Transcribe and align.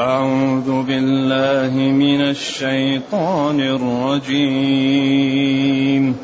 أعوذ 0.00 0.82
بالله 0.82 1.76
من 1.76 2.20
الشيطان 2.20 3.60
الرجيم. 4.30 6.16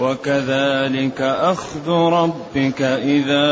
وكذلك 0.00 1.20
أخذ 1.20 1.90
ربك 1.90 2.82
إذا 2.82 3.48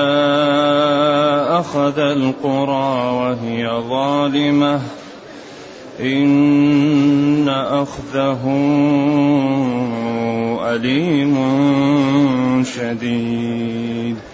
أخذ 1.60 1.98
القرى 1.98 3.12
وهي 3.12 3.68
ظالمة. 3.88 4.80
إن 6.00 7.48
أخذه 7.48 8.42
أليم 10.74 11.34
شديد. 12.64 14.33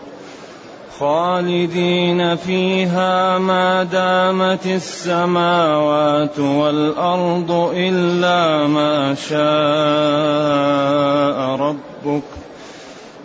خالدين 1.01 2.35
فيها 2.35 3.37
ما 3.37 3.83
دامت 3.83 4.65
السماوات 4.65 6.39
والأرض 6.39 7.71
إلا 7.75 8.67
ما 8.67 9.15
شاء 9.15 9.39
ربك 11.55 12.23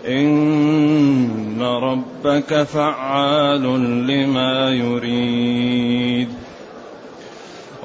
إن 0.08 1.62
ربك 1.62 2.62
فعال 2.62 3.62
لما 4.06 4.70
يريد. 4.70 6.45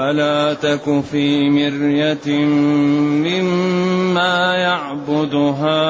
فلا 0.00 0.54
تك 0.54 1.00
في 1.10 1.50
مرية 1.50 2.44
مما 3.28 4.54
يعبد 4.54 5.34
هؤلاء. 5.34 5.80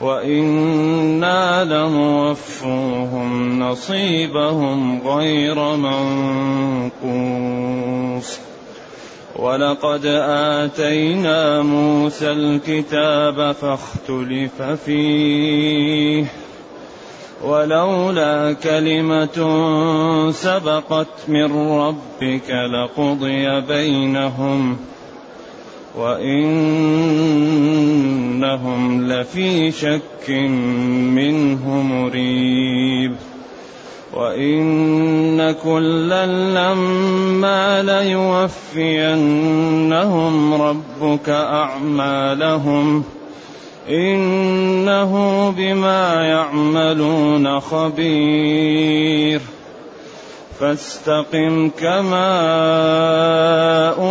وإنا 0.00 1.64
لموفوهم 1.64 3.58
نصيبهم 3.58 5.08
غير 5.08 5.76
منقوص 6.96 8.38
ولقد 9.36 10.06
آتينا 10.06 11.62
موسى 11.62 12.30
الكتاب 12.30 13.52
فاختلف 13.52 14.62
فيه 14.62 16.26
ولولا 17.44 18.52
كلمة 18.52 19.38
سبقت 20.30 21.28
من 21.28 21.70
ربك 21.78 22.50
لقضي 22.50 23.60
بينهم 23.60 24.76
وإنهم 25.96 27.12
لفي 29.12 29.70
شك 29.72 30.30
منه 31.14 31.82
مريب. 31.82 33.14
وإن 34.14 35.52
كلا 35.52 36.26
لما 36.26 37.82
ليوفينهم 37.82 39.34
ربك 40.62 41.28
أعمالهم 41.28 43.04
إنه 43.90 45.50
بما 45.56 46.22
يعملون 46.22 47.60
خبير. 47.60 49.40
فاستقم 50.60 51.68
كما 51.68 52.28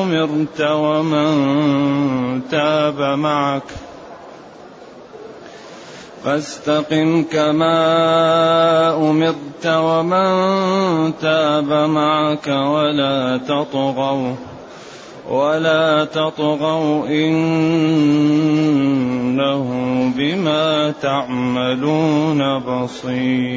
أمرت 0.01 0.61
ومن 0.61 2.41
تاب 2.51 3.01
معك. 3.01 3.63
فاستقم 6.23 7.23
كما 7.23 7.77
أمرت 9.09 9.65
ومن 9.65 11.13
تاب 11.17 11.73
معك. 11.89 12.47
ولا 12.47 13.37
تطغوا 13.37 14.33
ولا 15.29 16.05
تطغوا 16.05 17.07
إنه 17.07 17.55
بما 20.17 20.93
تعملون 21.01 22.59
بصير. 22.59 23.55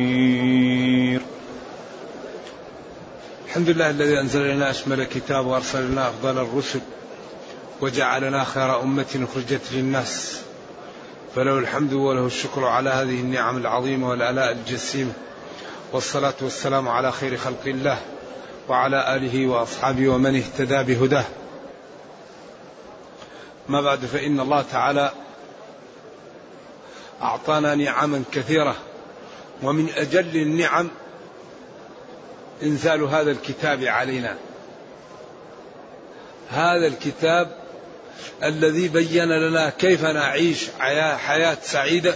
الحمد 3.49 3.69
لله 3.69 3.91
الذي 3.91 4.21
أنزل 4.21 4.55
لنا 4.55 4.71
أشمل 4.71 5.01
الكتاب 5.01 5.47
وأرسل 5.47 5.91
لنا 5.91 6.09
أفضل 6.09 6.39
الرسل 6.39 6.81
وجعلنا 7.81 8.45
خير 8.45 8.81
أمة 8.83 9.27
أخرجت 9.31 9.73
للناس. 9.73 10.41
فله 11.35 11.59
الحمد 11.59 11.93
وله 11.93 12.27
الشكر 12.27 12.65
على 12.65 12.91
هذه 12.91 13.21
النعم 13.21 13.57
العظيمة 13.57 14.09
والآلاء 14.09 14.53
الجسيمة. 14.53 15.13
والصلاة 15.93 16.35
والسلام 16.41 16.89
على 16.89 17.13
خير 17.13 17.37
خلق 17.37 17.67
الله 17.67 17.99
وعلى 18.69 19.17
آله 19.17 19.47
وأصحابه 19.47 20.09
ومن 20.09 20.37
اهتدى 20.37 20.95
بهداه. 20.95 21.25
ما 23.69 23.81
بعد 23.81 23.99
فإن 23.99 24.41
الله 24.41 24.63
تعالى 24.63 25.13
أعطانا 27.23 27.75
نعما 27.75 28.23
كثيرة 28.33 28.77
ومن 29.63 29.89
أجل 29.97 30.37
النعم 30.37 30.89
إنزال 32.63 33.03
هذا 33.03 33.31
الكتاب 33.31 33.85
علينا. 33.85 34.37
هذا 36.51 36.87
الكتاب 36.87 37.57
الذي 38.45 38.89
بين 38.89 39.29
لنا 39.29 39.71
كيف 39.71 40.05
نعيش 40.05 40.67
حياه 40.79 41.59
سعيدة 41.63 42.15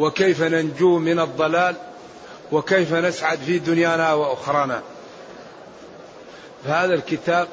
وكيف 0.00 0.42
ننجو 0.42 0.98
من 0.98 1.20
الضلال 1.20 1.74
وكيف 2.52 2.94
نسعد 2.94 3.38
في 3.38 3.58
دنيانا 3.58 4.12
وأخرانا. 4.12 4.82
فهذا 6.64 6.94
الكتاب 6.94 7.48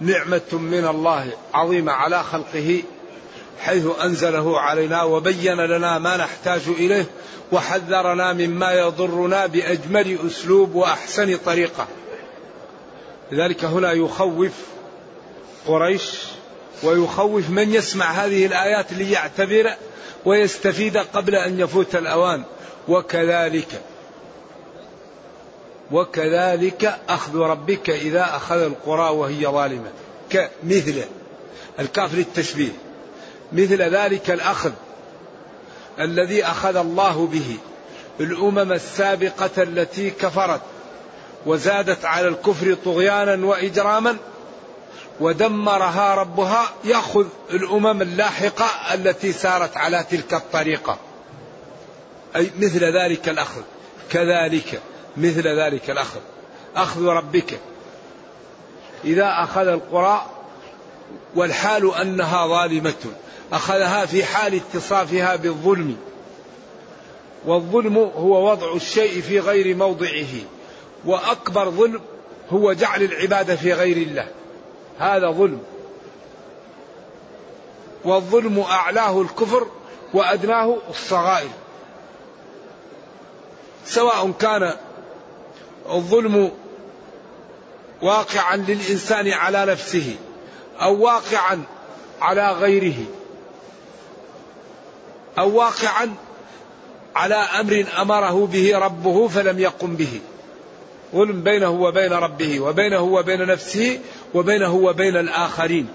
نعمة 0.00 0.52
من 0.52 0.86
الله 0.86 1.32
عظيمة 1.54 1.92
على 1.92 2.22
خلقه. 2.24 2.82
حيث 3.60 3.86
أنزله 4.02 4.60
علينا 4.60 5.02
وبين 5.02 5.56
لنا 5.56 5.98
ما 5.98 6.16
نحتاج 6.16 6.60
إليه 6.68 7.06
وحذرنا 7.52 8.32
مما 8.32 8.72
يضرنا 8.72 9.46
بأجمل 9.46 10.18
أسلوب 10.26 10.74
وأحسن 10.74 11.36
طريقة. 11.36 11.86
لذلك 13.32 13.64
هنا 13.64 13.92
يخوف 13.92 14.52
قريش 15.66 16.10
ويخوف 16.82 17.50
من 17.50 17.74
يسمع 17.74 18.10
هذه 18.10 18.46
الآيات 18.46 18.92
ليعتبر 18.92 19.70
ويستفيد 20.24 20.96
قبل 20.96 21.34
أن 21.34 21.60
يفوت 21.60 21.96
الأوان. 21.96 22.42
وكذلك 22.88 23.80
وكذلك 25.92 26.98
أخذ 27.08 27.36
ربك 27.36 27.90
إذا 27.90 28.22
أخذ 28.22 28.56
القرى 28.56 29.10
وهي 29.10 29.46
ظالمة. 29.46 29.90
كمثل 30.30 31.02
الكاف 31.78 32.14
للتشبيه. 32.14 32.89
مثل 33.52 33.82
ذلك 33.82 34.30
الأخذ 34.30 34.72
الذي 36.00 36.44
أخذ 36.44 36.76
الله 36.76 37.26
به 37.26 37.56
الأمم 38.20 38.72
السابقة 38.72 39.62
التي 39.62 40.10
كفرت 40.10 40.60
وزادت 41.46 42.04
على 42.04 42.28
الكفر 42.28 42.76
طغيانا 42.84 43.46
وإجراما 43.46 44.16
ودمرها 45.20 46.14
ربها 46.14 46.64
يأخذ 46.84 47.26
الأمم 47.50 48.02
اللاحقة 48.02 48.94
التي 48.94 49.32
سارت 49.32 49.76
على 49.76 50.04
تلك 50.10 50.34
الطريقة. 50.34 50.98
أي 52.36 52.50
مثل 52.58 52.84
ذلك 52.84 53.28
الأخذ. 53.28 53.62
كذلك 54.10 54.80
مثل 55.16 55.48
ذلك 55.60 55.90
الأخذ. 55.90 56.20
أخذ 56.76 57.04
ربك. 57.04 57.60
إذا 59.04 59.34
أخذ 59.42 59.66
القرى 59.66 60.26
والحال 61.34 61.94
أنها 61.94 62.46
ظالمة. 62.46 63.12
أخذها 63.52 64.06
في 64.06 64.24
حال 64.24 64.54
اتصافها 64.54 65.36
بالظلم 65.36 65.96
والظلم 67.46 67.98
هو 67.98 68.50
وضع 68.50 68.74
الشيء 68.74 69.20
في 69.20 69.40
غير 69.40 69.76
موضعه 69.76 70.26
وأكبر 71.04 71.70
ظلم 71.70 72.00
هو 72.50 72.72
جعل 72.72 73.02
العباده 73.02 73.56
في 73.56 73.72
غير 73.72 73.96
الله 73.96 74.26
هذا 74.98 75.30
ظلم. 75.30 75.60
والظلم 78.04 78.60
أعلاه 78.60 79.22
الكفر 79.22 79.66
وأدناه 80.14 80.76
الصغائر. 80.90 81.50
سواء 83.84 84.30
كان 84.30 84.74
الظلم 85.90 86.50
واقعا 88.02 88.56
للإنسان 88.56 89.28
على 89.28 89.64
نفسه 89.66 90.16
أو 90.80 91.04
واقعا 91.04 91.62
على 92.20 92.52
غيره. 92.52 93.04
أو 95.38 95.56
واقعا 95.56 96.14
على 97.16 97.34
أمر 97.34 97.84
أمره 97.98 98.46
به 98.46 98.78
ربه 98.78 99.28
فلم 99.28 99.58
يقم 99.58 99.96
به. 99.96 100.20
ظلم 101.14 101.42
بينه 101.42 101.70
وبين 101.70 102.12
ربه 102.12 102.60
وبينه 102.60 103.00
وبين 103.00 103.46
نفسه 103.46 104.00
وبينه 104.34 104.74
وبين 104.74 105.16
الآخرين. 105.16 105.88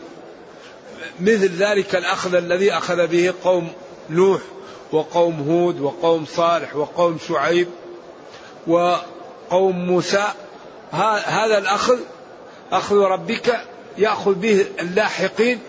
مثل 1.20 1.50
ذلك 1.50 1.96
الأخذ 1.96 2.36
الذي 2.36 2.72
أخذ 2.74 3.08
به 3.08 3.34
قوم 3.44 3.72
نوح 4.10 4.42
وقوم 4.92 5.50
هود 5.50 5.82
وقوم 5.82 6.26
صالح 6.26 6.76
وقوم 6.76 7.18
شعيب 7.28 7.68
وقوم 8.68 9.86
موسى. 9.86 10.28
هذا 11.26 11.58
الأخذ 11.58 12.00
أخذ 12.72 12.96
ربك 12.96 13.60
يأخذ 13.98 14.34
به 14.34 14.66
اللاحقين 14.80 15.60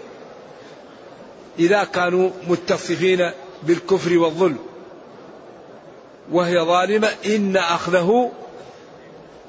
إذا 1.58 1.84
كانوا 1.84 2.30
متصفين 2.48 3.30
بالكفر 3.62 4.18
والظلم. 4.18 4.58
وهي 6.32 6.60
ظالمة. 6.60 7.08
إن 7.26 7.56
أخذه 7.56 8.32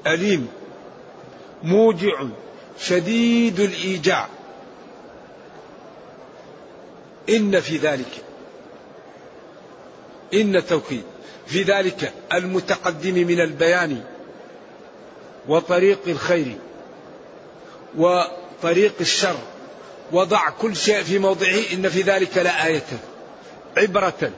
أليم. 0.06 0.48
موجع. 1.62 2.24
شديد 2.80 3.60
الإيجاع. 3.60 4.28
إن 7.28 7.60
في 7.60 7.76
ذلك. 7.76 8.22
إن 10.34 10.66
توكيد 10.66 11.02
في 11.46 11.62
ذلك 11.62 12.12
المتقدم 12.32 13.14
من 13.14 13.40
البيان 13.40 14.04
وطريق 15.48 16.00
الخير 16.06 16.56
وطريق 17.96 18.94
الشر. 19.00 19.36
وضع 20.12 20.50
كل 20.50 20.76
شيء 20.76 21.02
في 21.02 21.18
موضعه. 21.18 21.58
إن 21.72 21.88
في 21.88 22.02
ذلك 22.02 22.38
لآية. 22.38 22.86
عبرة 23.78 24.30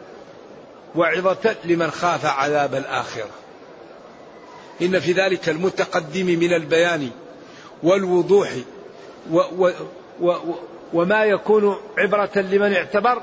وعظة 0.94 1.54
لمن 1.64 1.90
خاف 1.90 2.26
عذاب 2.26 2.74
الآخرة. 2.74 3.30
إن 4.82 5.00
في 5.00 5.12
ذلك 5.12 5.48
المتقدم 5.48 6.26
من 6.26 6.52
البيان 6.52 7.10
والوضوح 7.82 8.50
و 9.30 9.40
و 9.58 9.70
و 10.20 10.34
وما 10.92 11.24
يكون 11.24 11.76
عبرة 11.98 12.30
لمن 12.36 12.72
اعتبر 12.72 13.22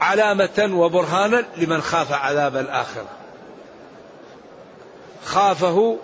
علامة 0.00 0.70
وبرهانا 0.72 1.44
لمن 1.56 1.80
خاف 1.80 2.12
عذاب 2.12 2.56
الآخرة. 2.56 3.08
خافه 5.24 5.98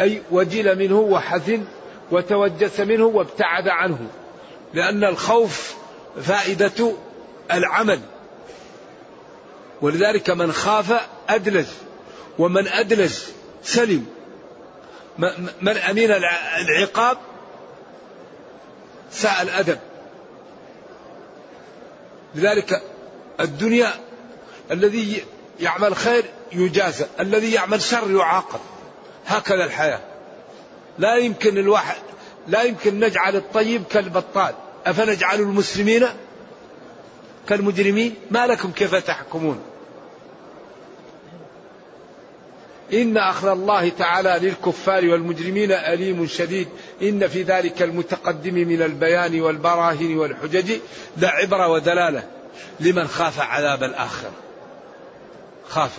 أي 0.00 0.22
وجل 0.30 0.78
منه 0.78 0.98
وحزن 0.98 1.64
وتوجس 2.10 2.80
منه 2.80 3.04
وابتعد 3.04 3.68
عنه 3.68 3.98
لأن 4.74 5.04
الخوف 5.04 5.74
فائدة 6.22 6.92
العمل. 7.52 8.00
ولذلك 9.82 10.30
من 10.30 10.52
خاف 10.52 11.00
أدلج 11.28 11.66
ومن 12.38 12.68
أدلج 12.68 13.14
سلم. 13.62 14.06
من 15.62 15.76
أمين 15.76 16.10
العقاب؟ 16.58 17.18
ساء 19.10 19.42
الأدب 19.42 19.78
لذلك 22.34 22.82
الدنيا 23.40 23.90
الذي 24.70 25.24
يعمل 25.60 25.96
خير 25.96 26.24
يجازى 26.52 27.06
الذي 27.20 27.52
يعمل 27.52 27.82
شر 27.82 28.10
يعاقب. 28.10 28.60
هكذا 29.26 29.64
الحياة. 29.64 30.00
لا 30.98 31.16
يمكن 31.16 31.58
الواحد 31.58 32.02
لا 32.48 32.62
يمكن 32.62 33.00
نجعل 33.00 33.36
الطيب 33.36 33.84
كالبطال. 33.90 34.54
أفنجعل 34.86 35.40
المسلمين 35.40 36.06
كالمجرمين 37.48 38.14
ما 38.30 38.46
لكم 38.46 38.70
كيف 38.70 38.94
تحكمون؟ 38.94 39.60
إن 42.92 43.16
أخذ 43.16 43.48
الله 43.48 43.88
تعالى 43.88 44.38
للكفار 44.48 45.08
والمجرمين 45.08 45.72
أليم 45.72 46.26
شديد. 46.26 46.68
إن 47.02 47.28
في 47.28 47.42
ذلك 47.42 47.82
المتقدم 47.82 48.54
من 48.54 48.82
البيان 48.82 49.40
والبراهين 49.40 50.18
والحجج 50.18 50.72
لعبرة 51.16 51.68
ودلالة 51.68 52.22
لمن 52.80 53.08
خاف 53.08 53.40
عذاب 53.40 53.82
الآخرة. 53.82 54.32
خاف 55.68 55.98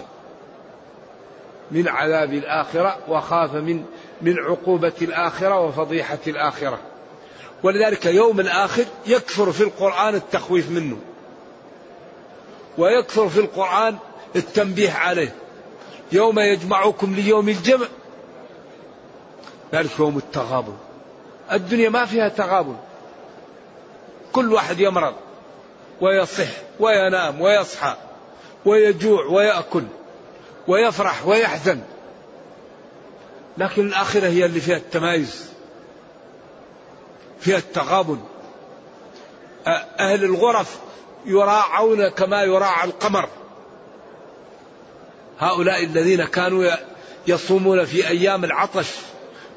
من 1.71 1.87
عذاب 1.87 2.33
الآخرة 2.33 2.97
وخاف 3.07 3.53
من 3.53 3.85
من 4.21 4.39
عقوبة 4.39 4.93
الآخرة 5.01 5.59
وفضيحة 5.59 6.19
الآخرة. 6.27 6.79
ولذلك 7.63 8.05
يوم 8.05 8.39
الآخر 8.39 8.85
يكثر 9.07 9.51
في 9.51 9.63
القرآن 9.63 10.15
التخويف 10.15 10.69
منه. 10.71 10.97
ويكثر 12.77 13.29
في 13.29 13.39
القرآن 13.39 13.97
التنبيه 14.35 14.91
عليه. 14.91 15.35
يوم 16.11 16.39
يجمعكم 16.39 17.15
ليوم 17.15 17.49
الجمع. 17.49 17.87
ذلك 19.73 19.99
يوم 19.99 20.17
التغابن. 20.17 20.77
الدنيا 21.51 21.89
ما 21.89 22.05
فيها 22.05 22.29
تغابن. 22.29 22.77
كل 24.33 24.53
واحد 24.53 24.79
يمرض 24.79 25.13
ويصح 26.01 26.47
وينام 26.79 27.41
ويصحى 27.41 27.95
ويجوع 28.65 29.25
ويأكل 29.25 29.83
ويفرح 30.67 31.27
ويحزن. 31.27 31.81
لكن 33.57 33.87
الآخرة 33.87 34.27
هي 34.27 34.45
اللي 34.45 34.59
فيها 34.59 34.77
التمايز 34.77 35.49
فيها 37.39 37.57
التغابن. 37.57 38.19
أهل 39.99 40.23
الغرف 40.23 40.79
يراعون 41.25 42.07
كما 42.07 42.43
يراعى 42.43 42.87
القمر. 42.87 43.29
هؤلاء 45.39 45.83
الذين 45.83 46.25
كانوا 46.25 46.71
يصومون 47.27 47.85
في 47.85 48.07
أيام 48.07 48.43
العطش 48.43 48.87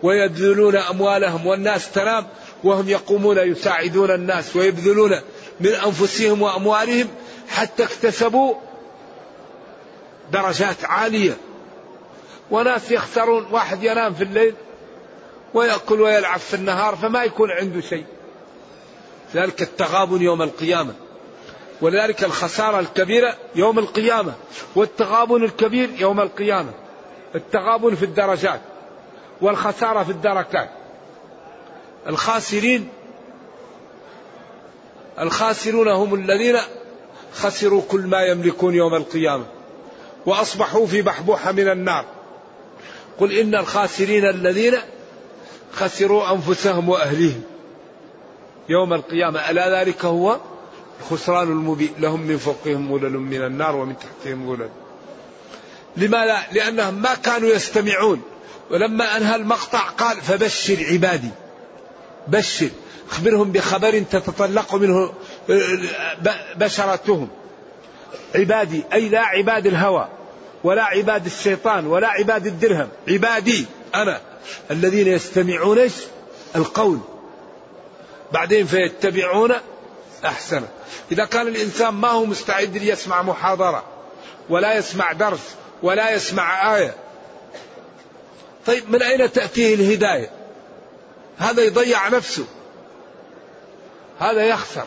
ويبذلون 0.02 0.76
أموالهم 0.76 1.46
والناس 1.46 1.92
تنام 1.92 2.26
وهم 2.64 2.88
يقومون 2.88 3.38
يساعدون 3.38 4.10
الناس 4.10 4.56
ويبذلون 4.56 5.20
من 5.60 5.72
أنفسهم 5.72 6.42
وأموالهم 6.42 7.08
حتى 7.48 7.84
اكتسبوا 7.84 8.54
درجات 10.32 10.84
عالية. 10.84 11.37
وناس 12.50 12.90
يخسرون 12.90 13.46
واحد 13.50 13.82
ينام 13.82 14.14
في 14.14 14.25
الليل 14.25 14.54
ويأكل 15.54 16.00
ويلعب 16.00 16.40
في 16.40 16.54
النهار 16.54 16.96
فما 16.96 17.25
يكون 17.25 17.50
عنده 17.50 17.80
شيء. 17.80 18.04
ذلك 19.34 19.62
التغابن 19.62 20.22
يوم 20.22 20.42
القيامة. 20.42 20.94
ولذلك 21.80 22.25
الخسارة 22.25 22.80
الكبيرة 22.80 23.35
يوم 23.54 23.78
القيامة 23.78 24.32
والتغابن 24.75 25.44
الكبير 25.44 25.90
يوم 25.99 26.20
القيامة. 26.20 26.70
التغابن 27.35 27.94
في 27.94 28.04
الدرجات 28.04 28.61
والخسارة 29.40 30.02
في 30.02 30.11
الدركات. 30.11 30.70
الخاسرين 32.06 32.88
الخاسرون 35.20 35.88
هم 35.88 36.14
الذين 36.14 36.56
خسروا 37.32 37.82
كل 37.88 38.00
ما 38.00 38.23
يملكون 38.23 38.75
يوم 38.75 38.94
القيامة 38.94 39.44
وأصبحوا 40.26 40.87
في 40.87 41.02
بحبوحة 41.02 41.52
من 41.52 41.68
النار. 41.68 42.04
قل 43.20 43.32
إن 43.32 43.54
الخاسرين 43.54 44.26
الذين 44.26 44.75
خسروا 45.73 46.32
أنفسهم 46.32 46.88
وأهليهم 46.88 47.42
يوم 48.68 48.92
القيامة. 48.94 49.50
ألا 49.50 49.80
ذلك 49.80 50.04
هو؟ 50.04 50.38
الخسران 51.00 51.49
المبين 51.49 51.93
لهم 51.99 52.21
من 52.21 52.38
فوقهم 52.38 52.99
ظلل 52.99 53.19
من 53.19 53.45
النار 53.45 53.76
ومن 53.76 53.95
تحتهم 53.99 54.57
ظلل 54.57 54.71
لماذا؟ 55.97 56.38
لأنهم 56.52 56.95
ما 56.95 57.14
كانوا 57.14 57.49
يستمعون. 57.49 58.23
ولما 58.71 59.17
أنهى 59.17 59.37
المقطع 59.37 59.81
قال 59.81 60.17
فبشر 60.17 60.87
عبادي. 60.90 61.31
بشر. 62.28 62.69
أخبرهم 63.11 63.52
بخبر 63.52 63.99
تتطلق 64.11 64.75
منه 64.75 65.12
بشرتهم. 66.57 67.28
عبادي 68.35 68.85
أي 68.93 69.09
لا 69.09 69.21
عباد 69.21 69.67
الهوى 69.67 70.09
ولا 70.64 70.85
عباد 70.85 71.26
الشيطان 71.26 71.87
ولا 71.87 72.09
عباد 72.09 72.47
الدرهم. 72.47 72.88
عبادي 73.09 73.67
أنا. 73.95 74.21
الذين 74.71 75.09
يستمعون 75.09 75.90
القول. 76.57 76.99
بعدين 78.33 78.67
فيتبعون 78.67 79.55
أحسنه 80.25 80.68
إذا 81.12 81.25
كان 81.25 81.48
الإنسان 81.48 81.94
ما 81.94 82.08
هو 82.08 82.25
مستعد 82.25 82.76
ليسمع 82.76 83.22
محاضرة 83.22 83.84
ولا 84.48 84.75
يسمع 84.75 85.12
درس 85.12 85.54
ولا 85.82 86.14
يسمع 86.14 86.76
آية. 86.76 86.94
طيب 88.66 88.90
من 88.90 89.02
أين 89.02 89.32
تأتيه 89.32 89.75
الهداية؟ 89.75 90.30
هذا 91.38 91.62
يضيع 91.62 92.08
نفسه. 92.08 92.44
هذا 94.18 94.42
يخسر. 94.42 94.87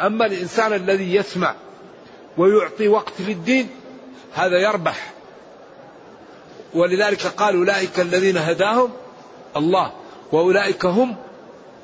أما 0.00 0.26
الإنسان 0.26 0.72
الذي 0.72 1.14
يسمع 1.14 1.54
ويعطي 2.36 2.88
وقت 2.88 3.12
للدين 3.18 3.68
هذا 4.34 4.58
يربح. 4.58 5.12
ولذلك 6.74 7.26
قال 7.26 7.56
أولئك 7.56 8.00
الذين 8.00 8.36
هداهم 8.36 8.90
الله 9.56 9.92
وأولئك 10.32 10.84
هم 10.84 11.16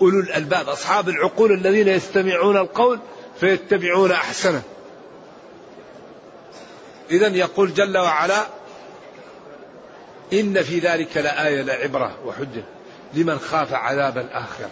أولو 0.01 0.21
الألباب 0.21 0.69
أصحاب 0.69 1.09
العقول 1.09 1.53
الذين 1.53 1.89
يستمعون 1.89 2.57
القول 2.57 2.99
فيتبعون 3.41 4.13
أحسنه. 4.13 4.63
إذا 7.11 7.29
يقول 7.29 7.75
جل 7.75 7.99
وعلا 7.99 8.47
إن 10.33 10.63
في 10.63 10.79
ذلك 10.79 11.17
لآية 11.17 11.63
لعبرة 11.63 12.17
وحجة 12.25 12.65
لمن 13.15 13.39
خاف 13.39 13.73
عذاب 13.73 14.19
الآخرة. 14.19 14.71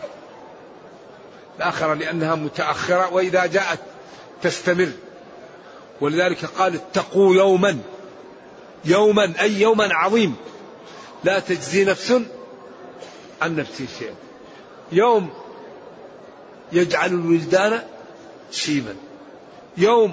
الآخرة 1.59 1.95
لأنها 1.95 2.35
متأخرة 2.35 3.12
وإذا 3.12 3.47
جاءت 3.47 3.78
تستمر. 4.43 4.90
ولذلك 6.00 6.45
قال 6.45 6.75
اتقوا 6.75 7.35
يوما 7.35 7.78
يوما 8.85 9.33
أي 9.40 9.61
يوما 9.61 9.88
عظيم. 9.95 10.37
لا 11.25 11.38
تجزي 11.38 11.85
نفس 11.85 12.12
عن 13.43 13.57
نفس 13.57 13.83
شيئا. 13.99 14.24
يوم 14.93 15.31
يجعل 16.73 17.11
الولدان 17.11 17.83
شيبا. 18.50 18.97
يوم 19.76 20.12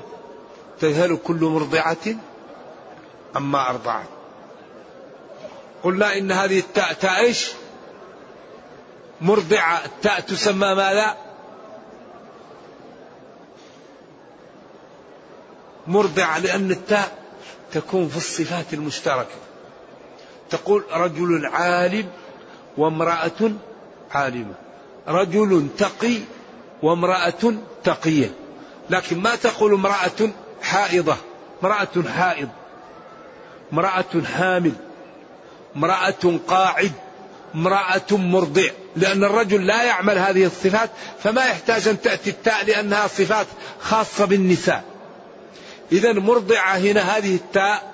تذهل 0.79 1.17
كل 1.23 1.45
مرضعة 1.45 2.15
عما 3.35 3.69
أرضعت. 3.69 4.07
قلنا 5.83 6.17
إن 6.17 6.31
هذه 6.31 6.59
التاء 6.59 6.93
تاء 6.93 7.19
إيش؟ 7.19 7.51
مرضعة. 9.21 9.85
التاء 9.85 10.19
تسمى 10.19 10.75
ماذا؟ 10.75 11.17
مرضعة 15.87 16.39
لأن 16.39 16.71
التاء 16.71 17.17
تكون 17.71 18.07
في 18.07 18.17
الصفات 18.17 18.73
المشتركة. 18.73 19.35
تقول 20.49 20.83
رجل 20.91 21.45
عالم 21.45 22.09
وامرأة 22.77 23.51
عالمة 24.13 24.53
رجل 25.07 25.67
تقي 25.77 26.17
وامرأة 26.83 27.53
تقية. 27.83 28.31
لكن 28.89 29.19
ما 29.19 29.35
تقول 29.35 29.73
امرأة 29.73 30.29
حائضة؟ 30.61 31.15
امرأة 31.63 32.03
حائض. 32.17 32.49
امرأة 33.73 34.23
حامل. 34.37 34.73
امرأة 35.75 36.39
قاعد. 36.47 36.91
امرأة 37.55 38.11
مرضع. 38.11 38.69
لأن 38.95 39.23
الرجل 39.23 39.67
لا 39.67 39.83
يعمل 39.83 40.17
هذه 40.17 40.45
الصفات 40.45 40.89
فما 41.23 41.45
يحتاج 41.45 41.87
أن 41.87 42.01
تأتي 42.01 42.29
التاء 42.29 42.65
لأنها 42.65 43.07
صفات 43.07 43.47
خاصة 43.81 44.25
بالنساء. 44.25 44.83
إذا 45.91 46.13
مرضعة 46.13 46.77
هنا 46.77 47.17
هذه 47.17 47.35
التاء. 47.35 47.91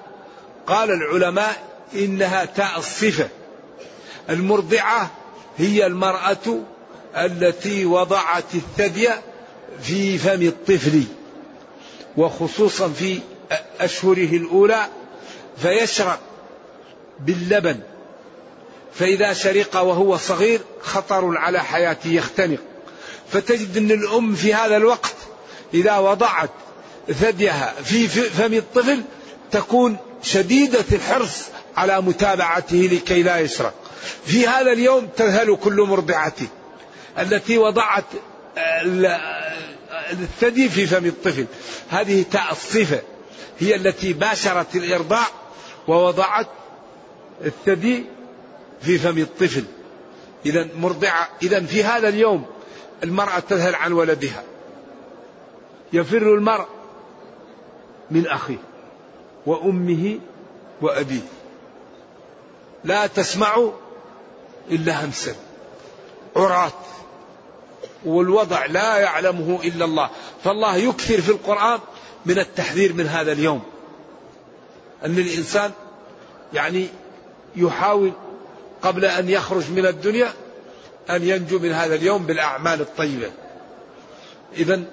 قال 0.67 0.91
العلماء 0.91 1.63
إنها 1.93 2.45
تاء 2.45 2.77
الصفة. 2.77 3.29
المرضعة 4.29 5.11
هي 5.57 5.85
المرأة 5.85 6.59
التي 7.15 7.85
وضعت 7.85 8.55
الثدي 8.55 9.09
في 9.81 10.17
فم 10.17 10.41
الطفل 10.41 11.03
وخصوصا 12.17 12.89
في 12.89 13.19
أشهره 13.79 14.37
الأولى 14.37 14.87
فيشرب 15.57 16.19
باللبن. 17.19 17.79
فإذا 18.93 19.33
شرق 19.33 19.81
وهو 19.81 20.17
صغير 20.17 20.59
خطر 20.81 21.37
على 21.37 21.63
حياته 21.63 22.09
يختنق. 22.09 22.59
فتجد 23.31 23.77
أن 23.77 23.91
الأم 23.91 24.35
في 24.35 24.53
هذا 24.53 24.77
الوقت 24.77 25.15
إذا 25.73 25.97
وضعت 25.97 26.49
ثديها 27.07 27.73
في 27.83 28.07
فم 28.07 28.53
الطفل 28.53 29.01
تكون 29.51 29.97
شديدة 30.23 30.85
الحرص 30.91 31.41
على 31.77 32.01
متابعته 32.01 32.89
لكي 32.91 33.23
لا 33.23 33.39
يشرق 33.39 33.73
في 34.25 34.47
هذا 34.47 34.71
اليوم 34.71 35.07
تذهل 35.17 35.55
كل 35.55 35.81
مرضعة 35.81 36.33
التي 37.19 37.57
وضعت 37.57 38.05
الثدي 40.11 40.69
في 40.69 40.85
فم 40.85 41.05
الطفل. 41.05 41.45
هذه 41.89 42.25
تاء 42.31 42.51
الصفة 42.51 43.01
هي 43.59 43.75
التي 43.75 44.13
باشرت 44.13 44.75
الإرضاع 44.75 45.27
ووضعت 45.87 46.47
الثدي 47.45 48.05
في 48.81 48.97
فم 48.97 49.17
الطفل. 49.17 49.63
إذا 50.45 50.67
مرضعة 50.75 51.29
إذا 51.41 51.59
في 51.59 51.83
هذا 51.83 52.09
اليوم 52.09 52.45
المرأة 53.03 53.39
تذهل 53.39 53.75
عن 53.75 53.91
ولدها. 53.91 54.43
يفر 55.93 56.33
المرء 56.33 56.67
من 58.11 58.27
أخيه 58.27 58.57
وأمه 59.45 60.19
وأبيه. 60.81 61.21
لا 62.83 63.07
تسمع 63.07 63.71
إلا 64.71 65.05
همسا 65.05 65.35
عراة. 66.35 66.71
والوضع 68.05 68.65
لا 68.65 68.97
يعلمه 68.97 69.59
إلا 69.63 69.85
الله. 69.85 70.09
فالله 70.43 70.75
يكثر 70.75 71.21
في 71.21 71.29
القرآن 71.29 71.79
من 72.25 72.39
التحذير 72.39 72.93
من 72.93 73.07
هذا 73.07 73.31
اليوم. 73.31 73.63
أن 75.05 75.17
الإنسان 75.17 75.71
يعني 76.53 76.87
يحاول 77.55 78.11
قبل 78.81 79.05
أن 79.05 79.29
يخرج 79.29 79.71
من 79.71 79.85
الدنيا 79.85 80.33
أن 81.09 81.29
ينجو 81.29 81.59
من 81.59 81.71
هذا 81.71 81.95
اليوم 81.95 82.25
بالأعمال 82.25 82.81
الطيبة. 82.81 83.31
إذا 84.57 84.83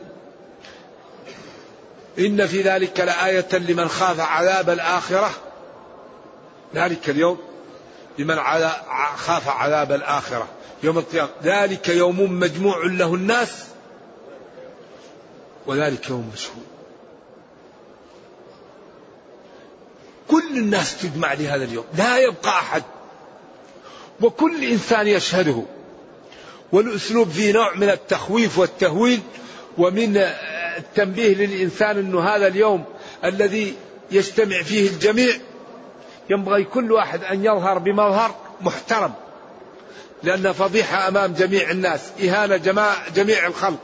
إن 2.19 2.47
في 2.47 2.63
ذلك 2.63 3.01
لآية 3.01 3.49
لمن 3.53 3.89
خاف 3.89 4.21
عذاب 4.21 4.71
الآخرة. 4.71 5.31
ذلك 6.75 7.11
اليوم 7.11 7.54
لمن 8.19 8.39
خاف 9.17 9.49
عذاب 9.49 9.93
الآخرة. 9.93 10.49
يوم 10.83 10.99
القيامة. 10.99 11.31
ذلك 11.43 11.89
يوم 11.89 12.41
مجموع 12.41 12.87
له 12.87 13.15
الناس. 13.15 13.65
وذلك 15.67 16.11
يوم 16.11 16.31
مشهور. 16.33 16.65
كل 20.29 20.59
الناس 20.59 20.97
تجمع 21.03 21.33
لهذا 21.33 21.65
اليوم. 21.65 21.85
لا 21.99 22.19
يبقى 22.19 22.51
أحد. 22.51 22.83
وكل 24.21 24.65
إنسان 24.65 25.07
يشهده. 25.07 25.63
والأسلوب 26.73 27.29
فيه 27.29 27.53
نوع 27.53 27.75
من 27.75 27.91
التخويف 27.91 28.59
والتهويل 28.59 29.21
ومن 29.79 30.17
التنبيه 30.77 31.35
للإنسان 31.35 31.99
أنه 31.99 32.21
هذا 32.21 32.47
اليوم 32.47 32.85
الذي 33.25 33.75
يجتمع 34.11 34.63
فيه 34.63 34.89
الجميع 34.89 35.35
ينبغي 36.31 36.65
كل 36.65 36.93
واحد 36.93 37.25
أن 37.25 37.45
يظهر 37.45 37.79
بمظهر 37.79 38.35
محترم 38.61 39.13
لأن 40.23 40.53
فضيحة 40.53 41.09
أمام 41.09 41.33
جميع 41.33 41.71
الناس 41.71 42.13
إهانة 42.25 42.57
جميع 43.15 43.47
الخلق. 43.47 43.79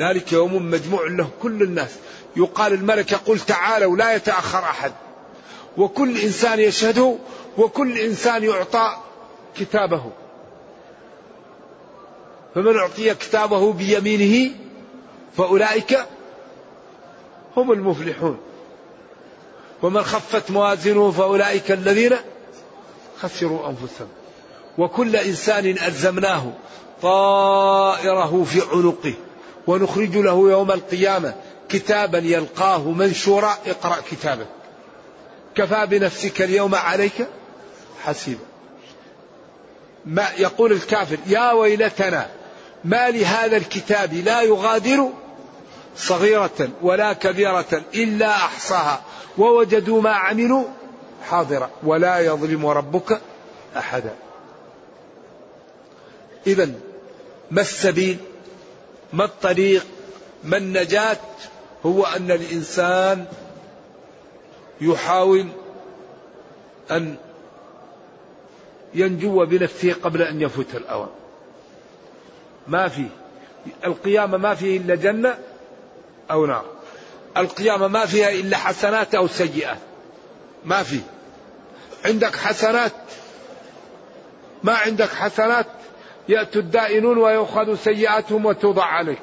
ذلك 0.00 0.32
يوم 0.32 0.70
مجموع 0.70 1.06
له 1.08 1.30
كل 1.42 1.62
الناس. 1.62 1.90
يقال 2.36 2.72
الملك 2.72 3.12
يقول 3.12 3.38
تعالوا 3.38 3.96
لا 3.96 4.14
يتأخر 4.14 4.58
أحد. 4.58 4.92
وكل 5.76 6.18
إنسان 6.18 6.60
يشهده 6.60 7.16
وكل 7.58 7.98
إنسان 7.98 8.44
يعطى 8.44 8.96
كتابه. 9.56 10.12
فمن 12.54 12.76
أعطي 12.76 13.14
كتابه 13.14 13.72
بيمينه 13.72 14.54
فأولئك 15.36 15.98
هم 17.56 17.72
المفلحون. 17.72 18.38
ومن 19.82 20.02
خفت 20.02 20.50
موازينه 20.50 21.10
فأولئك 21.10 21.70
الذين 21.72 22.16
خسروا 23.20 23.68
أنفسهم. 23.68 24.08
وكل 24.78 25.16
إنسان 25.16 25.66
ألزمناه 25.66 26.52
طائره 27.02 28.44
في 28.44 28.62
عنقه. 28.72 29.14
ونخرج 29.66 30.16
له 30.16 30.50
يوم 30.50 30.70
القيامة 30.70 31.34
كتابا 31.68 32.18
يلقاه 32.18 32.90
منشورا 32.90 33.58
اقرأ 33.66 33.96
كتابك. 34.10 34.46
كفى 35.54 35.86
بنفسك 35.86 36.42
اليوم 36.42 36.74
عليك 36.74 37.26
حسيبا. 38.04 38.44
ما 40.06 40.26
يقول 40.38 40.72
الكافر 40.72 41.16
يا 41.26 41.52
ويلتنا 41.52 42.30
ما 42.84 43.10
لهذا 43.10 43.56
الكتاب 43.56 44.14
لا 44.14 44.42
يغادر 44.42 45.10
صغيرة 45.98 46.68
ولا 46.82 47.12
كبيرة 47.12 47.82
إلا 47.94 48.30
أحصاها. 48.30 49.02
ووجدوا 49.38 50.02
ما 50.02 50.10
عملوا 50.10 50.64
حاضرا. 51.24 51.70
ولا 51.82 52.18
يظلم 52.18 52.66
ربك 52.66 53.20
أحدا. 53.76 54.14
إذا 56.46 56.70
ما 57.50 57.60
السبيل؟ 57.60 58.18
ما 59.12 59.24
الطريق؟ 59.24 59.86
ما 60.44 60.56
النجاة؟ 60.56 61.16
هو 61.86 62.04
أن 62.04 62.30
الإنسان 62.30 63.26
يحاول 64.80 65.46
أن 66.90 67.16
ينجو 68.94 69.46
بنفسه 69.46 69.92
قبل 70.02 70.22
أن 70.22 70.40
يفوت 70.40 70.74
الأوان. 70.74 71.08
ما 72.66 72.88
في. 72.88 73.06
القيامة 73.84 74.36
ما 74.36 74.54
فيه 74.54 74.76
إلا 74.78 74.94
جنة. 74.94 75.38
أو 76.30 76.46
نار. 76.46 76.64
القيامة 77.36 77.88
ما 77.88 78.06
فيها 78.06 78.30
إلا 78.30 78.56
حسنات 78.56 79.14
أو 79.14 79.28
سيئات 79.28 79.78
ما 80.64 80.82
في. 80.82 81.00
عندك 82.04 82.36
حسنات. 82.36 82.92
ما 84.62 84.74
عندك 84.74 85.08
حسنات 85.08 85.66
يأتي 86.28 86.58
الدائنون 86.58 87.18
ويؤخذ 87.18 87.76
سيئاتهم 87.76 88.46
وتوضع 88.46 88.84
عليك. 88.84 89.22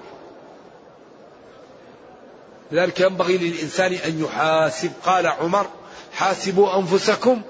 لذلك 2.71 2.99
ينبغي 2.99 3.37
للإنسان 3.37 3.93
أن 3.93 4.23
يحاسب. 4.23 4.91
قال 5.05 5.27
عمر 5.27 5.67
حاسبوا 6.13 6.77
أنفسكم 6.79 7.41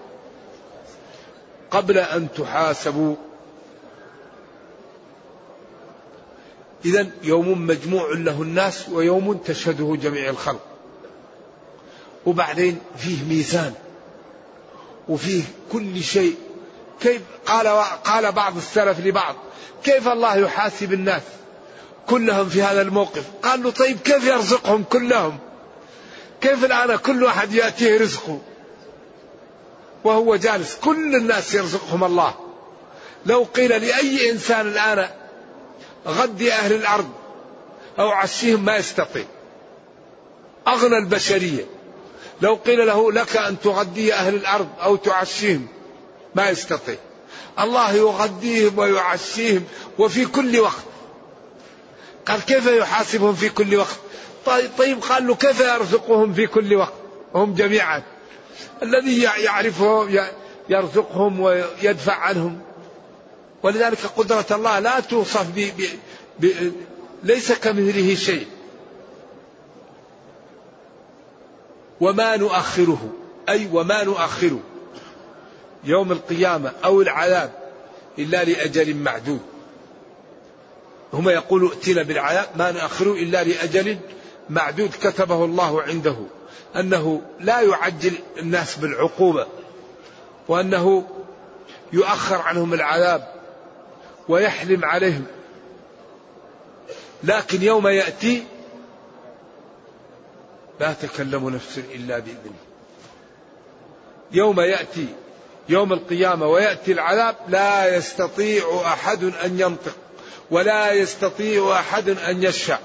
قبل 1.72 1.98
أن 1.98 2.28
تحاسبوا. 2.38 3.16
إذا 6.86 7.08
يوم 7.24 7.68
مجموع 7.68 8.10
له 8.12 8.42
الناس 8.42 8.90
ويوم 8.90 9.34
تشهده 9.34 9.98
جميع 10.02 10.30
الخلق. 10.30 10.62
وبعدين 12.26 12.80
فيه 12.98 13.24
ميزان. 13.24 13.74
وفيه 15.10 15.44
كل 15.72 16.04
شيء. 16.04 16.36
كيف 17.02 17.22
قال 17.46 17.68
قال 18.04 18.32
بعض 18.32 18.58
السلف 18.58 19.00
لبعض 19.00 19.36
كيف 19.84 20.08
الله 20.08 20.36
يحاسب 20.38 20.94
الناس؟ 20.94 21.22
كلهم 22.08 22.50
في 22.50 22.62
هذا 22.62 22.82
الموقف. 22.82 23.24
قال 23.44 23.64
له 23.64 23.72
طيب 23.72 24.00
كيف 24.00 24.28
يرزقهم 24.28 24.84
كلهم؟ 24.84 25.38
كيف 26.42 26.66
الآن 26.66 26.96
كل 26.96 27.24
واحد 27.24 27.54
يأتيه 27.54 27.98
رزقه؟ 27.98 28.42
وهو 30.04 30.36
جالس. 30.36 30.76
كل 30.76 31.16
الناس 31.16 31.54
يرزقهم 31.54 32.04
الله. 32.04 32.34
لو 33.26 33.44
قيل 33.44 33.70
لأي 33.70 34.32
إنسان 34.32 34.68
الآن 34.68 35.10
غدي 36.08 36.54
أهل 36.54 36.74
الأرض. 36.74 37.10
أو 38.00 38.10
عشيهم 38.10 38.66
ما 38.66 38.78
يستطيع. 38.78 39.26
أغنى 40.68 40.98
البشرية. 40.98 41.66
لو 42.42 42.56
قيل 42.56 42.88
له 42.88 43.12
لك 43.12 43.38
أن 43.38 43.60
تغدي 43.60 44.14
أهل 44.14 44.36
الأرض 44.36 44.68
أو 44.82 44.96
تعشيهم 44.96 45.68
ما 46.36 46.50
يستطيع. 46.50 46.96
الله 47.60 47.92
يغديهم 47.92 48.80
ويعشيهم 48.80 49.64
وفي 49.98 50.26
كل 50.26 50.60
وقت. 50.60 50.84
قال 52.28 52.42
كيف 52.42 52.68
يحاسبهم 52.68 53.36
في 53.36 53.50
كل 53.50 53.76
وقت؟ 53.76 54.00
طيب, 54.46 54.70
طيب 54.78 55.00
قال 55.00 55.28
له 55.28 55.36
كيف 55.36 55.60
يرزقهم 55.60 56.34
في 56.34 56.48
كل 56.48 56.76
وقت؟ 56.76 56.94
هم 57.36 57.54
جميعا. 57.54 58.04
الذي 58.84 59.22
يعرفهم 59.22 60.20
يرزقهم 60.70 61.40
ويدفع 61.40 62.14
عنهم. 62.14 62.62
ولذلك 63.66 64.06
قدرة 64.18 64.46
الله 64.52 64.80
لا 64.80 65.00
توصف 65.00 65.48
ب 65.56 65.60
ب 65.60 65.82
ب 66.40 66.72
ليس 67.24 67.52
كمثله 67.52 68.16
شيء. 68.16 68.48
وما 72.02 72.38
نؤخره. 72.38 73.10
أي 73.50 73.70
وما 73.74 74.04
نؤخره. 74.04 74.60
يوم 75.84 76.12
القيامة 76.12 76.72
أو 76.84 77.02
العذاب 77.02 77.52
إلا 78.20 78.44
لأجل 78.44 78.96
معدود. 78.96 79.42
هم 81.14 81.30
يقولوا 81.30 81.70
ائتنا 81.70 82.04
بالعذاب 82.04 82.48
ما 82.56 82.72
نؤخره 82.72 83.14
إلا 83.14 83.44
لأجل 83.44 83.98
معدود. 84.50 84.92
كتبه 85.02 85.46
الله 85.46 85.82
عنده 85.82 86.18
أنه 86.76 87.22
لا 87.40 87.62
يعجل 87.62 88.14
الناس 88.40 88.76
بالعقوبة 88.76 89.48
وأنه 90.48 91.04
يؤخر 91.94 92.42
عنهم 92.42 92.74
العذاب. 92.74 93.35
ويحلم 94.30 94.86
عليهم. 94.86 95.26
لكن 97.24 97.64
يوم 97.64 97.88
يأتي 97.88 98.44
لا 100.80 100.94
تكلم 100.94 101.50
نفس 101.50 101.78
إلا 101.78 102.20
بإذنه. 102.20 102.60
يوم 104.32 104.60
يأتي 104.60 105.08
يوم 105.70 105.94
القيامة 105.94 106.48
ويأتي 106.48 106.92
العذاب 106.92 107.36
لا 107.48 107.98
يستطيع 107.98 108.82
أحد 108.86 109.24
أن 109.24 109.60
ينطق 109.60 109.96
ولا 110.52 110.92
يستطيع 110.94 111.80
أحد 111.80 112.10
أن 112.10 112.44
يشفع 112.44 112.78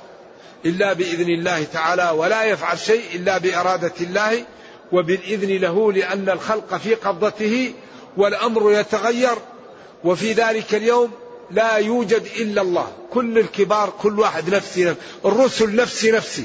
إلا 0.66 0.92
بإذن 0.92 1.30
الله 1.30 1.64
تعالى 1.64 2.10
ولا 2.10 2.44
يفعل 2.44 2.78
شيء 2.78 3.04
إلا 3.14 3.38
بإرادة 3.38 3.92
الله 4.00 4.44
وبالإذن 4.92 5.56
له 5.60 5.92
لأن 5.92 6.28
الخلق 6.30 6.76
في 6.76 6.94
قبضته 6.94 7.74
والأمر 8.16 8.72
يتغير. 8.72 9.38
وفي 10.04 10.32
ذلك 10.32 10.74
اليوم 10.74 11.10
لا 11.50 11.76
يوجد 11.76 12.22
إلا 12.36 12.62
الله. 12.62 12.92
كل 13.10 13.38
الكبار 13.38 13.92
كل 14.02 14.20
واحد 14.20 14.54
نفسي 14.54 14.84
نفسي. 14.84 15.00
الرسل 15.24 15.76
نفسي 15.76 16.10
نفسي. 16.10 16.44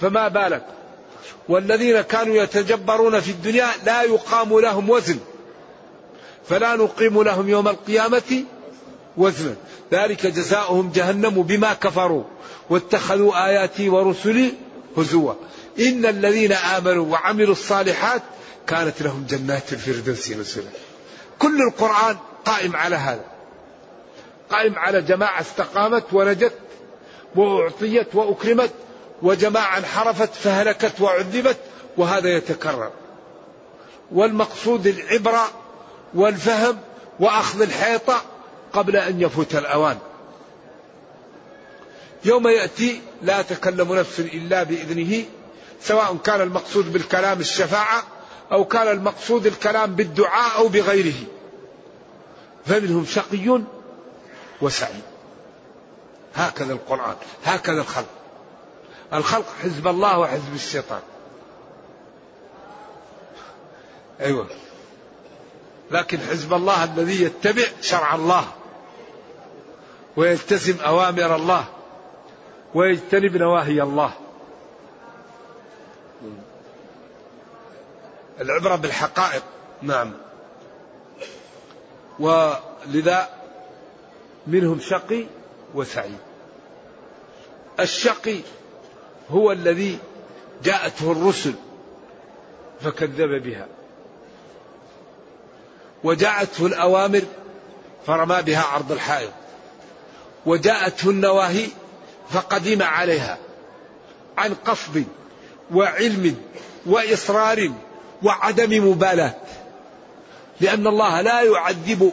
فما 0.00 0.28
بالك؟ 0.28 0.66
والذين 1.48 2.00
كانوا 2.00 2.36
يتجبرون 2.36 3.20
في 3.20 3.30
الدنيا 3.30 3.68
لا 3.86 4.02
يقام 4.02 4.58
لهم 4.60 4.90
وزن. 4.90 5.18
فلا 6.48 6.76
نقيم 6.76 7.22
لهم 7.22 7.48
يوم 7.48 7.68
القيامة 7.68 8.44
وزنا. 9.16 9.54
ذلك 9.92 10.26
جزاؤهم 10.26 10.92
جهنم 10.94 11.42
بما 11.42 11.74
كفروا. 11.74 12.24
واتخذوا 12.70 13.46
آياتي 13.46 13.88
ورسلي 13.88 14.52
هزوا. 14.96 15.34
إن 15.78 16.06
الذين 16.06 16.52
آمنوا 16.52 17.06
وعملوا 17.06 17.52
الصالحات 17.52 18.22
كانت 18.66 19.02
لهم 19.02 19.26
جنات 19.28 19.72
الفردوس 19.72 20.30
نزلا. 20.30 20.70
كل 21.38 21.62
القرآن 21.62 22.16
قائم 22.44 22.76
على 22.76 22.96
هذا. 22.96 23.37
قائم 24.50 24.78
على 24.78 25.02
جماعة 25.02 25.40
استقامت 25.40 26.04
ونجت 26.12 26.54
وأعطيت 27.36 28.14
وأكرمت 28.14 28.70
وجماعة 29.22 29.78
انحرفت 29.78 30.34
فهلكت 30.34 31.00
وعذبت 31.00 31.56
وهذا 31.96 32.28
يتكرر. 32.28 32.90
والمقصود 34.12 34.86
العبرة 34.86 35.44
والفهم 36.14 36.78
وأخذ 37.20 37.62
الحيطة 37.62 38.22
قبل 38.72 38.96
أن 38.96 39.20
يفوت 39.20 39.54
الأوان. 39.54 39.98
يوم 42.24 42.48
يأتي 42.48 43.00
لا 43.22 43.42
تكلم 43.42 43.94
نفس 43.94 44.20
إلا 44.20 44.62
بإذنه 44.62 45.24
سواء 45.82 46.16
كان 46.24 46.40
المقصود 46.40 46.92
بالكلام 46.92 47.40
الشفاعة 47.40 48.02
أو 48.52 48.64
كان 48.64 48.88
المقصود 48.88 49.46
الكلام 49.46 49.94
بالدعاء 49.94 50.58
أو 50.58 50.68
بغيره. 50.68 51.14
فمنهم 52.66 53.04
شقي 53.04 53.62
وسعيد 54.62 55.02
هكذا 56.34 56.72
القرآن 56.72 57.16
هكذا 57.44 57.80
الخلق. 57.80 58.08
الخلق 59.12 59.46
حزب 59.62 59.88
الله 59.88 60.18
وحزب 60.18 60.54
الشيطان. 60.54 61.00
أيوة. 64.20 64.46
لكن 65.90 66.18
حزب 66.18 66.52
الله 66.54 66.84
الذي 66.84 67.22
يتبع 67.22 67.64
شرع 67.80 68.14
الله 68.14 68.44
ويلتزم 70.16 70.80
أوامر 70.80 71.36
الله 71.36 71.64
ويجتنب 72.74 73.36
نواهي 73.36 73.82
الله. 73.82 74.12
العبرة 78.40 78.76
بالحقائق 78.76 79.42
نعم. 79.82 80.12
ولذا 82.18 83.37
منهم 84.48 84.80
شقي 84.80 85.24
وسعيد 85.74 86.18
الشقي 87.80 88.36
هو 89.30 89.52
الذي 89.52 89.98
جاءته 90.64 91.12
الرسل 91.12 91.54
فكذب 92.80 93.42
بها. 93.42 93.66
وجاءته 96.04 96.66
الأوامر 96.66 97.22
فرمى 98.06 98.42
بها 98.42 98.62
عرض 98.62 98.92
الحائط 98.92 99.30
وجاءته 100.46 101.10
النواهي 101.10 101.66
فقدم 102.30 102.82
عليها 102.82 103.38
عن 104.38 104.54
قصد 104.54 105.04
وعلم 105.74 106.36
وإصرار 106.86 107.72
وعدم 108.22 108.90
مبالاة. 108.90 109.34
لأن 110.60 110.86
الله 110.86 111.20
لا 111.20 111.42
يعذب 111.42 112.12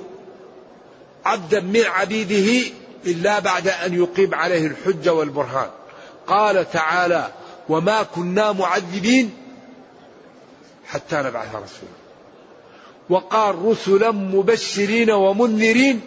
عبدا 1.26 1.60
من 1.60 1.82
عبيده 1.86 2.72
إلا 3.06 3.40
بعد 3.40 3.68
أن 3.68 3.94
يقيم 3.94 4.36
عليه 4.36 4.68
الحجة 4.68 5.14
والبرهان. 5.14 5.70
قال 6.28 6.72
تعالى 6.72 7.32
وما 7.70 8.04
كنا 8.04 8.52
معذبين 8.52 9.34
حتى 10.88 11.16
نبعث 11.16 11.48
رسولا. 11.48 11.96
وقال 13.10 13.66
رسلا 13.66 14.12
مبشرين 14.12 15.12
ومنذرين 15.12 16.02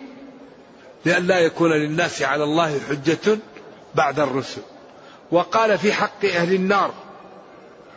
لئلا 1.04 1.38
يكون 1.38 1.72
للناس 1.72 2.22
على 2.22 2.44
الله 2.44 2.81
حجة 2.88 3.38
بعد 3.94 4.20
الرسل. 4.20 4.62
وقال 5.31 5.78
في 5.78 5.92
حق 5.92 6.24
أهل 6.24 6.54
النار 6.54 6.94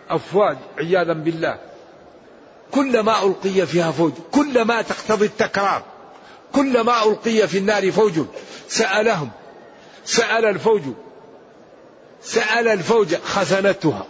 أفواج 0.10 0.58
عياذا 0.78 1.14
بالله 1.14 1.58
كلما 2.72 3.24
ألقي 3.24 3.68
فيها 3.68 3.92
فوج 3.92 4.12
كلما 4.32 4.82
تقتضي 4.82 5.26
التكرار 5.26 5.84
كلما 6.54 7.04
ألقي 7.04 7.48
في 7.48 7.58
النار 7.58 7.92
فوج 7.92 8.22
سألهم 8.68 9.30
سأل 10.06 10.46
الفوج 10.46 10.82
سأل 12.24 12.68
الفوج 12.68 13.16
خزنتها 13.16 14.06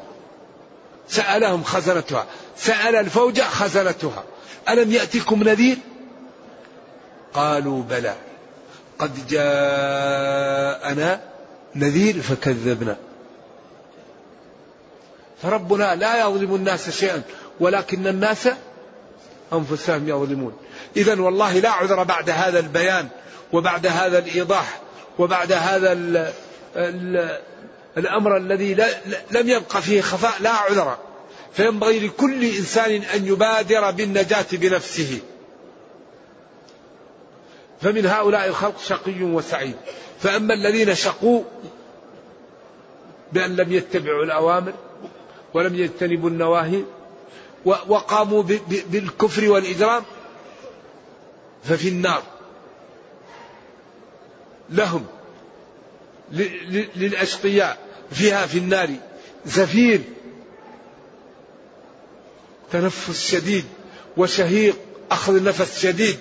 سألهم 1.08 1.63
خزنتها 1.63 2.25
سأل 2.58 2.95
الفوج 2.95 3.41
خزنتها. 3.41 4.23
ألم 4.69 4.91
يأتكم 4.91 5.43
نذير؟ 5.43 5.77
قالوا 7.34 7.84
بلى. 7.84 8.15
قد 8.99 9.27
جاءنا 9.27 11.21
نذير 11.75 12.21
فكذبنا. 12.21 12.97
فربنا 15.41 15.95
لا 15.95 16.21
يظلم 16.21 16.56
الناس 16.56 16.89
شيئا 16.89 17.21
ولكن 17.60 18.08
الناس 18.08 18.47
أنفسهم 19.54 20.10
يظلمون. 20.10 20.58
إذا 20.98 21.22
والله 21.22 21.60
لا 21.60 21.70
عذر 21.70 22.04
بعد 22.04 22.30
هذا 22.30 22.60
البيان 22.60 23.08
وبعد 23.54 23.88
هذا 23.88 24.20
الإيضاح 24.20 24.80
وبعد 25.20 25.52
هذا 25.52 25.92
ال 25.92 26.32
ال 26.76 27.40
الأمر 27.98 28.38
الذي 28.38 28.74
لم 29.32 29.50
يبقى 29.50 29.82
فيه 29.82 30.02
خفاء 30.02 30.34
لا 30.42 30.50
عذر. 30.50 30.98
فينبغي 31.54 32.00
لكل 32.00 32.44
إنسان 32.44 32.92
أن 32.92 33.26
يبادر 33.26 33.92
بالنجاة 33.92 34.46
بنفسه. 34.52 35.20
فمن 37.82 38.06
هؤلاء 38.06 38.48
الخلق 38.48 38.80
شقي 38.80 39.24
وسعيد. 39.24 39.76
فأما 40.20 40.54
الذين 40.54 40.96
شقوا 40.96 41.44
بأن 43.34 43.56
لم 43.56 43.72
يتبعوا 43.72 44.24
الأوامر 44.24 44.74
ولم 45.54 45.76
يجتنبوا 45.76 46.30
النواهي 46.30 46.84
وقاموا 47.65 48.43
بالكفر 48.67 49.50
والإجرام 49.50 50.04
ففي 51.63 51.89
النار. 51.89 52.24
لهم 54.69 55.06
للأشقياء 56.95 57.78
فيها 58.12 58.45
في 58.45 58.58
النار 58.58 58.89
زفير 59.45 60.02
تنفس 62.71 63.32
شديد 63.32 63.65
وشهيق 64.17 64.78
أخذ 65.12 65.43
نفس 65.43 65.80
شديد. 65.80 66.19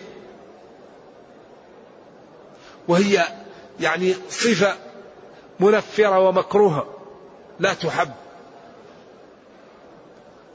وهي 2.89 3.25
يعني 3.81 4.15
صفة 4.31 4.77
منفرة 5.61 6.19
ومكروهة 6.19 6.87
لا 7.61 7.75
تحب. 7.75 8.11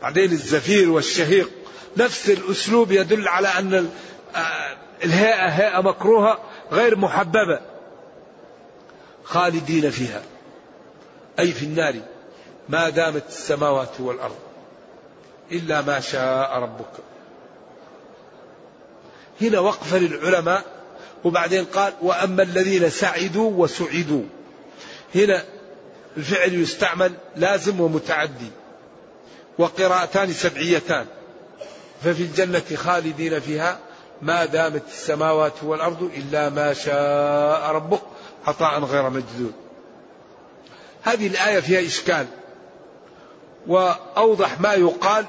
بعدين 0.06 0.32
الزفير 0.32 0.90
والشهيق 0.90 1.50
نفس 1.98 2.30
الأسلوب 2.30 2.92
يدل 2.92 3.28
على 3.28 3.48
أن 3.48 3.90
آه، 4.36 4.78
الهيئة 5.04 5.48
هيئة 5.48 5.82
مكروهة 5.82 6.40
غير 6.72 6.98
محببة 6.98 7.60
خالدين 9.24 9.90
فيها. 9.90 10.22
أي 11.40 11.52
في 11.52 11.66
النار 11.66 11.96
ما 12.70 12.90
دامت 12.90 13.24
السماوات 13.30 14.00
والأرض 14.00 14.36
إلا 15.52 15.82
ما 15.82 16.00
شاء 16.00 16.60
ربك. 16.60 16.94
هنا 19.42 19.60
وقفة 19.60 19.98
للعلماء 19.98 20.64
وبعدين 21.24 21.66
قال 21.66 21.94
وأما 22.02 22.44
الذين 22.44 22.90
سعدوا 22.90 23.52
وسعدوا. 23.52 24.24
هنا 25.16 25.44
الفعل 26.18 26.54
يستعمل 26.54 27.14
لازم 27.36 27.80
ومتعدي. 27.80 28.52
وقراءتان 29.58 30.34
سبعيتان. 30.34 31.06
ففي 32.04 32.24
الجنة 32.24 32.76
خالدين 32.76 33.40
فيها 33.40 33.80
ما 34.22 34.46
دامت 34.46 34.84
السماوات 34.88 35.64
والأرض 35.64 36.04
إلا 36.04 36.50
ما 36.50 36.74
شاء 36.74 37.72
ربك 37.72 38.02
عطاء 38.48 38.80
غير 38.80 39.10
مجدود 39.10 39.54
هذه 41.04 41.28
الآية 41.28 41.60
فيها 41.60 41.88
إشكال. 41.88 42.26
وأوضح 43.68 44.60
ما 44.60 44.74
يقال 44.74 45.26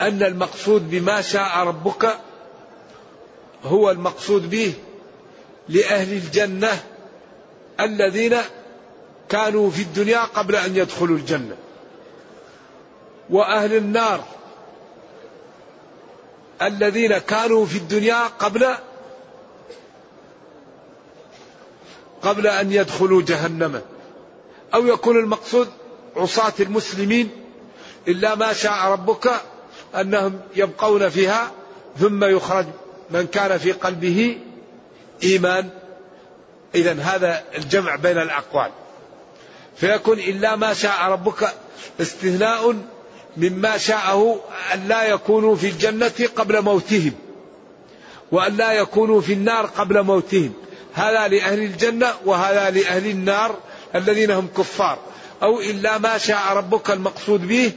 أن 0.00 0.22
المقصود 0.22 0.90
بما 0.90 1.20
شاء 1.20 1.58
ربك 1.58 2.16
هو 3.64 3.90
المقصود 3.90 4.50
به 4.50 4.74
لأهل 5.68 6.12
الجنة 6.12 6.82
الذين 7.80 8.36
كانوا 9.28 9.70
في 9.70 9.82
الدنيا 9.82 10.20
قبل 10.24 10.56
أن 10.56 10.76
يدخلوا 10.76 11.16
الجنة. 11.16 11.56
وأهل 13.30 13.76
النار 13.76 14.24
الذين 16.62 17.18
كانوا 17.18 17.66
في 17.66 17.78
الدنيا 17.78 18.26
قبل 18.26 18.74
قبل 22.22 22.46
أن 22.46 22.72
يدخلوا 22.72 23.22
جهنم. 23.22 23.82
أو 24.74 24.86
يكون 24.86 25.16
المقصود 25.16 25.68
عصاة 26.16 26.52
المسلمين 26.60 27.30
إلا 28.08 28.34
ما 28.34 28.52
شاء 28.52 28.86
ربك 28.86 29.30
أنهم 29.94 30.40
يبقون 30.56 31.08
فيها 31.08 31.50
ثم 31.98 32.24
يخرج 32.24 32.66
من 33.10 33.26
كان 33.26 33.58
في 33.58 33.72
قلبه 33.72 34.38
إيمان. 35.22 35.68
إذا 36.74 36.92
هذا 36.92 37.44
الجمع 37.54 37.96
بين 37.96 38.18
الأقوال. 38.18 38.70
فيكون 39.76 40.18
إلا 40.18 40.56
ما 40.56 40.74
شاء 40.74 41.02
ربك 41.02 41.54
استثناء 42.00 42.76
مما 43.36 43.78
شاءه 43.78 44.40
أن 44.74 44.88
لا 44.88 45.02
يكونوا 45.04 45.56
في 45.56 45.68
الجنة 45.68 46.28
قبل 46.36 46.62
موتهم 46.62 47.12
وأن 48.32 48.56
لا 48.56 48.72
يكونوا 48.72 49.20
في 49.20 49.32
النار 49.32 49.66
قبل 49.66 50.02
موتهم. 50.02 50.52
هذا 50.92 51.28
لأهل 51.28 51.58
الجنة 51.58 52.14
وهذا 52.24 52.70
لأهل 52.70 53.06
النار 53.06 53.56
الذين 53.94 54.30
هم 54.30 54.48
كفار. 54.56 54.98
أو 55.42 55.60
إلا 55.60 55.98
ما 55.98 56.18
شاء 56.18 56.56
ربك 56.56 56.90
المقصود 56.90 57.48
به 57.48 57.72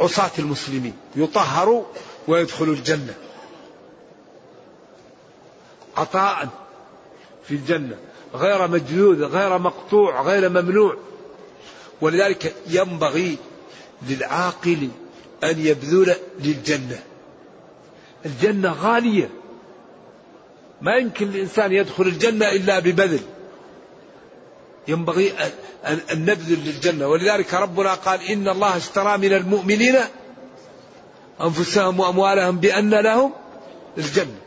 عصاة 0.00 0.30
المسلمين. 0.38 0.96
يطهروا 1.16 1.84
ويدخلوا 2.28 2.74
الجنة. 2.74 3.14
عطاء 5.96 6.48
في 7.48 7.54
الجنة. 7.54 7.96
غير 8.34 8.68
مجدود 8.68 9.22
غير 9.22 9.58
مقطوع 9.58 10.22
غير 10.22 10.48
ممنوع. 10.48 10.96
ولذلك 12.00 12.54
ينبغي 12.68 13.36
للعاقل 14.08 14.88
أن 15.44 15.66
يبذل 15.66 16.14
للجنة. 16.40 16.98
الجنة 18.26 18.72
غالية. 18.72 19.30
ما 20.82 20.96
يمكن 20.96 21.28
الإنسان 21.28 21.72
يدخل 21.72 22.02
الجنة 22.02 22.48
إلا 22.48 22.78
ببذل. 22.78 23.20
ينبغي 24.88 25.32
أن 25.86 26.00
نبذل 26.12 26.58
للجنة. 26.64 27.08
ولذلك 27.08 27.54
ربنا 27.54 27.94
قال 27.94 28.22
إن 28.22 28.48
الله 28.48 28.76
اشترى 28.76 29.18
من 29.18 29.32
المؤمنين 29.32 29.96
أنفسهم 31.40 32.00
وأموالهم 32.00 32.58
بأن 32.58 32.90
لهم 32.90 33.32
الجنة. 33.98 34.38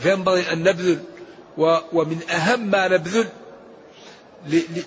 فينبغي 0.00 0.52
أن 0.52 0.62
نبذل 0.62 0.98
ومن 1.92 2.20
أهم 2.30 2.70
ما 2.70 2.88
نبذل 2.88 3.28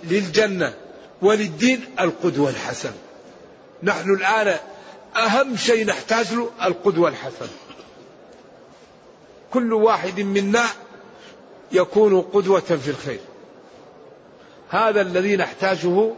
للجنة 0.04 0.74
وللدين 1.22 1.82
القدوة 2.00 2.50
الحسنة 2.50 2.98
نحن 3.84 4.14
الآن 4.14 4.58
أهم 5.16 5.56
شيء 5.58 5.86
نحتاج 5.86 6.34
له 6.34 6.50
القدوة 6.64 7.10
الحسنة 7.10 7.50
كل 9.54 9.74
واحد 9.74 10.20
منا 10.20 10.66
يكون 11.72 12.22
قدوة 12.22 12.60
في 12.60 12.90
الخير. 12.90 13.20
هذا 14.70 15.02
الذي 15.02 15.36
نحتاجه 15.36 16.12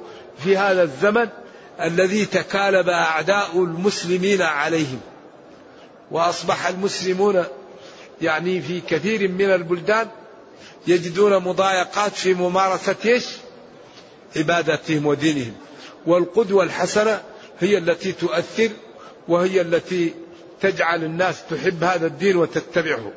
في 0.43 0.58
هذا 0.58 0.84
الزمن 0.84 1.30
الذي 1.82 2.26
تكالب 2.26 2.89
أعداء 2.89 3.50
المسلمين 3.56 4.41
عليهم. 4.41 5.00
وأصبح 6.12 6.67
المسلمون 6.67 7.43
يعني 8.21 8.62
في 8.62 8.82
كثير 8.82 9.28
من 9.28 9.45
البلدان 9.54 10.08
يجدون 10.88 11.38
مضايقات 11.38 12.12
في 12.12 12.34
ممارسة 12.34 12.96
إيش؟ 13.06 13.26
عبادتهم 14.36 15.06
ودينهم. 15.06 15.54
والقدوة 16.06 16.63
الحسنة 16.63 17.22
هي 17.60 17.78
التي 17.78 18.12
تؤثر 18.12 18.70
وهي 19.28 19.62
التي 19.62 20.13
تجعل 20.62 21.04
الناس 21.04 21.44
تحب 21.50 21.84
هذا 21.84 22.08
الدين 22.08 22.36
وتتبعه. 22.36 23.12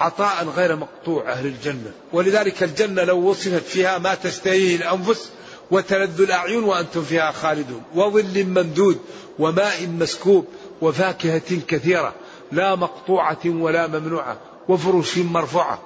عطاء 0.00 0.44
غير 0.56 0.76
مقطوع 0.76 1.32
أهل 1.32 1.46
الجنة 1.46 1.92
ولذلك 2.12 2.62
الجنة 2.62 3.04
لو 3.04 3.18
وصفت 3.18 3.62
فيها 3.62 3.98
ما 3.98 4.14
تشتهيه 4.14 4.76
الأنفس 4.76 5.30
وتلذ 5.70 6.20
الأعين 6.20 6.64
وأنتم 6.64 7.02
فيها 7.02 7.30
خالدون 7.30 7.82
وظل 7.94 8.44
ممدود 8.44 8.98
وماء 9.38 9.86
مسكوب 9.86 10.46
وفاكهة 10.80 11.60
كثيرة 11.68 12.14
لا 12.52 12.74
مقطوعة 12.74 13.40
ولا 13.46 13.86
ممنوعة 13.86 14.38
وفرش 14.68 15.18
مرفوعة. 15.18 15.78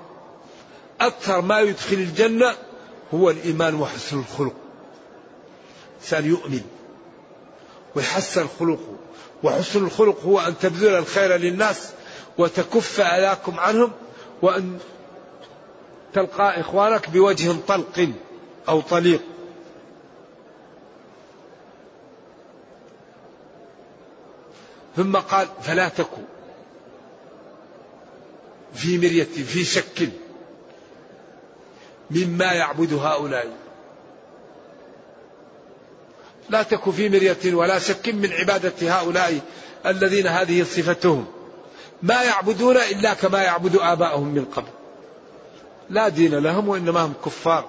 أكثر 1.01 1.41
ما 1.41 1.61
يدخل 1.61 1.97
الجنة 1.97 2.55
هو 3.15 3.31
الإيمان 3.31 3.75
وحسن 3.75 4.19
الخلق. 4.19 4.55
إنسان 6.01 6.27
يؤمن 6.27 6.63
ويحسن 7.95 8.47
خلقه 8.61 8.97
وحسن 9.43 9.85
الخلق 9.85 10.23
هو 10.25 10.41
أن 10.41 10.59
تبذل 10.59 10.95
الخير 10.95 11.37
للناس 11.37 11.91
وتكف 12.39 13.01
أذاكم 13.01 13.61
عنهم 13.61 13.93
وأن 14.43 14.79
تلقى 16.15 16.61
إخوانك 16.61 17.11
بوجه 17.11 17.53
طلق 17.69 18.09
أو 18.69 18.81
طليق. 18.81 19.21
ثم 24.97 25.17
قال 25.17 25.49
فلا 25.63 25.89
تكن. 25.89 26.36
في 28.75 28.99
مرية 28.99 29.25
في 29.25 29.65
شك. 29.65 30.09
مما 32.11 32.53
يعبد 32.53 32.93
هؤلاء. 32.93 33.53
لا 36.51 36.63
تكن 36.63 36.93
في 36.93 37.09
مرية 37.09 37.55
ولا 37.55 37.79
شك 37.79 38.09
من 38.09 38.33
عبادة 38.33 38.93
هؤلاء 38.93 39.41
الذين 39.87 40.27
هذه 40.27 40.63
صفتهم. 40.63 41.27
ما 42.03 42.23
يعبدون 42.23 42.77
إلا 42.77 43.15
كما 43.15 43.43
يعبد 43.43 43.77
آباؤهم 43.77 44.29
من 44.29 44.45
قبل. 44.45 44.69
لا 45.91 46.09
دين 46.09 46.35
لهم 46.35 46.69
وإنما 46.69 47.01
هم 47.01 47.15
كفار. 47.25 47.69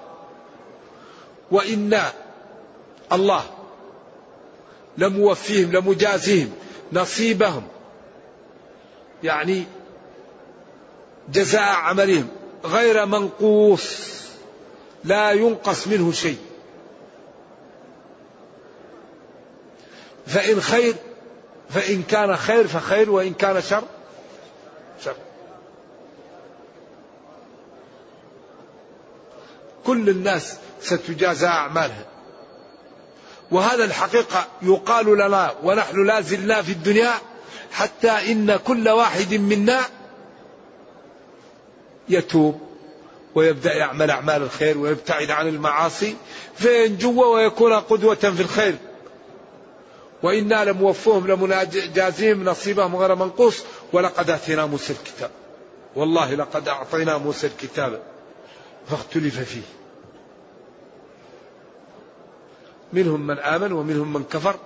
وإن 1.50 2.02
الله 3.12 3.44
لموفيهم 4.98 5.72
لمجازيهم 5.72 6.52
نصيبهم. 6.92 7.62
يعني 9.22 9.64
جزاء 11.32 11.74
عملهم 11.74 12.28
غير 12.64 13.06
منقوص 13.06 13.98
لا 15.04 15.32
ينقص 15.32 15.86
منه 15.86 16.12
شيء. 16.12 16.38
فإن 20.26 20.60
خير 20.60 20.94
فإن 21.70 22.02
كان 22.02 22.36
خير 22.36 22.66
فخير 22.66 23.10
وإن 23.10 23.34
كان 23.34 23.62
شر 23.62 23.84
شر. 25.04 25.16
كل 29.86 30.08
الناس 30.08 30.56
ستجازى 30.82 31.46
أعمالها. 31.46 32.04
وهذا 33.50 33.84
الحقيقة 33.84 34.46
يقال 34.62 35.06
لنا 35.06 35.54
ونحن 35.62 36.06
لا 36.06 36.20
زلنا 36.20 36.62
في 36.62 36.72
الدنيا 36.72 37.14
حتى 37.72 38.10
إن 38.10 38.56
كل 38.56 38.88
واحد 38.88 39.34
منا 39.34 39.80
يتوب 42.10 42.60
ويبدأ 43.34 43.74
يعمل 43.74 44.10
أعمال 44.10 44.42
الخير 44.42 44.78
ويبتعد 44.78 45.30
عن 45.30 45.48
المعاصي 45.48 46.16
فينجو 46.54 47.34
ويكون 47.34 47.72
قدوة 47.72 48.14
في 48.14 48.40
الخير. 48.40 48.74
وإنا 50.22 50.64
لموفوهم 50.64 51.26
لمناجازيهم 51.26 52.44
نصيبهم 52.44 52.96
غير 52.96 53.14
منقوص. 53.14 53.64
ولقد 53.92 54.30
آتينا 54.30 54.66
موسى 54.66 54.92
الكتاب. 54.92 55.30
والله 55.96 56.34
لقد 56.34 56.68
أعطينا 56.68 57.18
موسى 57.18 57.46
الكتاب 57.46 58.02
فاختلف 58.88 59.40
فيه. 59.40 59.62
منهم 62.92 63.26
من 63.26 63.38
آمن 63.38 63.72
ومنهم 63.72 64.12
من 64.12 64.24
كفر. 64.24 64.56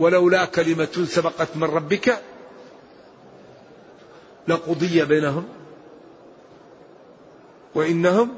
ولولا 0.00 0.44
كلمة 0.44 1.06
سبقت 1.08 1.48
من 1.56 1.64
ربك 1.64 2.18
لقضي 4.48 5.04
بينهم. 5.04 5.57
وإنهم 7.74 8.34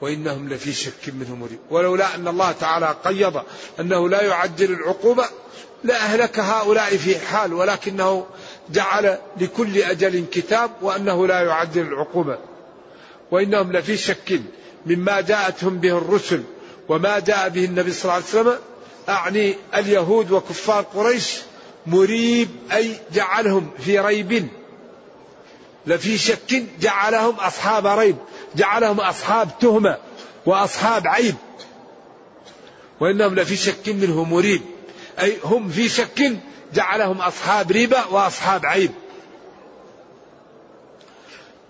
وإنهم 0.00 0.48
لفي 0.48 0.72
شك 0.72 1.08
منه 1.08 1.36
مريب. 1.36 1.58
ولولا 1.70 2.14
أن 2.14 2.28
الله 2.28 2.52
تعالى 2.52 2.96
قيض 3.04 3.42
أنه 3.80 4.08
لا 4.08 4.22
يعجل 4.22 4.72
العقوبة 4.72 5.24
لأهلك 5.84 6.38
هؤلاء 6.38 6.96
في 6.96 7.18
حال 7.18 7.54
ولكنه 7.54 8.26
جعل 8.70 9.18
لكل 9.40 9.78
أجل 9.78 10.24
كتاب 10.32 10.70
وأنه 10.82 11.26
لا 11.26 11.40
يعجل 11.40 11.82
العقوبة 11.82 12.38
وإنهم 13.30 13.72
لفي 13.72 13.96
شك 13.96 14.40
مما 14.86 15.20
جاءتهم 15.20 15.78
به 15.78 15.98
الرسل 15.98 16.42
وما 16.88 17.18
جاء 17.18 17.48
به 17.48 17.64
النبي 17.64 17.92
صلى 17.92 18.02
الله 18.02 18.14
عليه 18.14 18.24
وسلم. 18.24 18.58
أعني 19.08 19.54
اليهود 19.74 20.30
وكفار 20.30 20.82
قريش 20.82 21.38
مريب 21.86 22.48
أي 22.72 22.96
جعلهم 23.12 23.70
في 23.78 23.98
ريب. 23.98 24.48
لفي 25.86 26.18
شك 26.18 26.64
جعلهم 26.80 27.34
أصحاب 27.34 27.86
ريب 27.86 28.16
جعلهم 28.56 29.00
أصحاب 29.00 29.58
تهمة 29.60 29.98
وأصحاب 30.46 31.06
عيب. 31.06 31.34
وإنهم 33.00 33.34
لفي 33.34 33.56
شك 33.56 33.88
منه 33.88 34.24
مريب. 34.24 34.62
أي 35.20 35.36
هم 35.44 35.68
في 35.68 35.88
شك 35.88 36.36
جعلهم 36.74 37.20
أصحاب 37.20 37.70
ريبة 37.70 38.06
وأصحاب 38.10 38.66
عيب. 38.66 38.90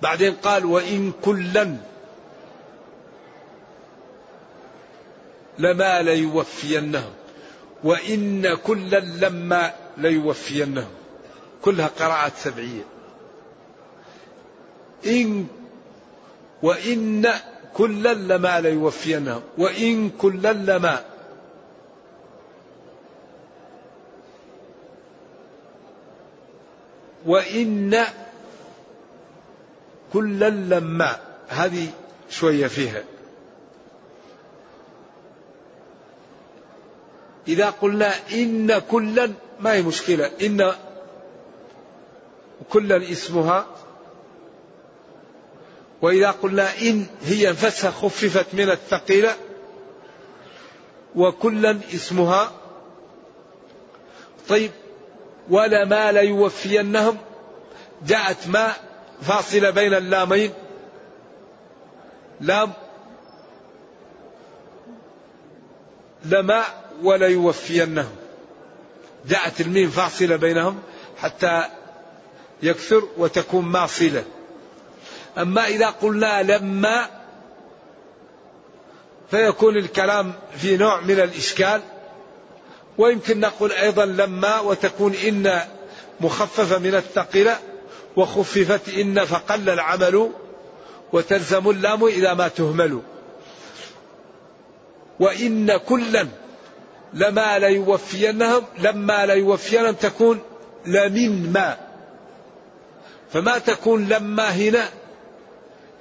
بعدين 0.02 0.34
قال 0.34 0.66
وإن 0.66 1.12
كلا 1.24 1.76
لما 5.58 6.02
ليوفينهم. 6.02 7.12
وإن 7.84 8.54
كلا 8.54 9.00
لما 9.00 9.74
ليوفينهم. 9.96 10.90
كلها 11.62 11.90
قراءات 11.98 12.32
سبعية. 12.36 12.99
إن 15.06 15.46
وإن 16.62 17.26
كلا 17.74 18.14
لما 18.14 18.60
ليوفينهم 18.60 19.42
وإن 19.58 20.10
كلا 20.10 20.52
لما. 20.52 21.04
وإن 27.26 28.04
كلا 30.12 30.50
لما. 30.50 31.16
هذه 31.48 31.88
شوية 32.30 32.66
فيها. 32.66 33.02
إذا 37.48 37.70
قلنا 37.70 38.12
إن 38.32 38.78
كلا 38.78 39.32
ما 39.60 39.72
هي 39.72 39.82
مشكلة؟ 39.82 40.30
إن 40.42 40.72
كلا 42.70 43.12
اسمها 43.12 43.66
وإذا 46.02 46.30
قلنا 46.30 46.78
إن 46.82 47.06
هي 47.22 47.50
نفسها 47.50 47.90
خففت 47.90 48.46
من 48.52 48.70
الثقيلة 48.70 49.36
وكلا 51.16 51.78
اسمها 51.94 52.52
طيب 54.48 54.70
ولا 55.50 55.84
ما 55.84 56.12
ليوفينهم 56.12 57.18
جاءت 58.06 58.48
ما 58.48 58.72
فاصلة 59.22 59.70
بين 59.70 59.94
اللامين. 59.94 60.52
لام 62.40 62.72
لما 66.24 66.64
ولا 67.02 67.26
يوفينهم. 67.26 68.16
جاءت 69.26 69.60
الميم 69.60 69.90
فاصلة 69.90 70.36
بينهم 70.36 70.78
حتى 71.18 71.64
يكثر 72.62 73.08
وتكون 73.16 73.64
ماصلة. 73.64 74.24
أما 75.38 75.66
إذا 75.66 75.86
قلنا 75.86 76.42
لما 76.42 77.06
فيكون 79.30 79.76
الكلام 79.76 80.32
في 80.56 80.76
نوع 80.76 81.00
من 81.00 81.20
الإشكال 81.20 81.80
ويمكن 82.98 83.40
نقول 83.40 83.72
أيضا 83.72 84.04
لما 84.04 84.60
وتكون 84.60 85.14
إن 85.14 85.60
مخففة 86.20 86.78
من 86.78 86.94
الثقيلة 86.94 87.58
وخففت 88.16 88.88
إن 88.88 89.24
فقل 89.24 89.70
العمل 89.70 90.30
وتلزم 91.12 91.70
اللام 91.70 92.04
إذا 92.04 92.34
ما 92.34 92.48
تهمل. 92.48 93.00
وإن 95.20 95.76
كلا 95.76 96.28
لما 97.14 97.58
ليوفينهم 97.58 98.64
لما 98.78 99.26
ليوفينهم 99.26 99.94
تكون 99.94 100.40
لمن 100.86 101.52
ما. 101.52 101.76
فما 103.32 103.58
تكون 103.58 104.08
لما 104.08 104.48
هنا 104.48 104.88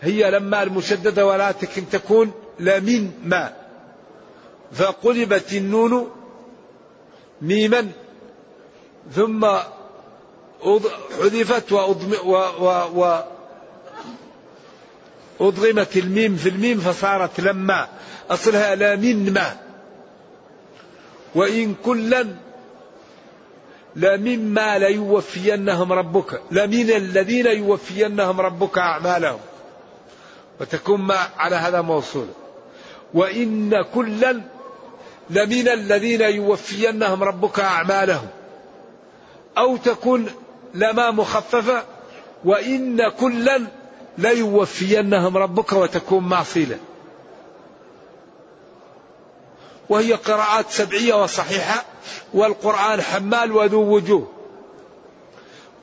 هي 0.01 0.31
لما 0.31 0.63
المشددة 0.63 1.25
ولا 1.25 1.51
تكن 1.51 1.89
تكون 1.89 2.31
لمن 2.59 3.11
ما. 3.23 3.53
فقلبت 4.71 5.53
النون 5.53 6.11
ميما 7.41 7.87
ثم 9.15 9.47
حذفت 11.21 11.71
وأضغمت 15.39 15.97
الميم 15.97 16.35
في 16.35 16.49
الميم 16.49 16.79
فصارت 16.79 17.39
لما. 17.39 17.87
أصلها 18.29 18.75
لا 18.75 18.95
من 18.95 19.33
ما. 19.33 19.57
وإن 21.35 21.75
كلا 21.85 22.25
لمما 23.95 24.77
ليوفينهم 24.77 25.93
ربك. 25.93 26.41
لمن 26.51 26.91
الذين 26.91 27.45
يوفينهم 27.45 28.41
ربك 28.41 28.77
أعمالهم؟ 28.77 29.39
وتكون 30.61 31.01
ما 31.01 31.29
على 31.37 31.55
هذا 31.55 31.81
موصول. 31.81 32.27
وإن 33.13 33.81
كلا 33.95 34.41
لمن 35.29 35.67
الذين 35.67 36.21
يوفينهم 36.21 37.23
ربك 37.23 37.59
أعمالهم. 37.59 38.27
أو 39.57 39.77
تكون 39.77 40.25
لما 40.73 41.11
مخففة 41.11 41.83
وإن 42.45 43.09
كلا 43.09 43.61
ليوفينهم 44.17 45.37
ربك 45.37 45.73
وتكون 45.73 46.23
معصيلة 46.23 46.77
وهي 49.89 50.13
قراءات 50.13 50.65
سبعية 50.69 51.23
وصحيحة 51.23 51.85
والقرآن 52.33 53.01
حمال 53.01 53.51
وذو 53.51 53.95
وجوه. 53.95 54.27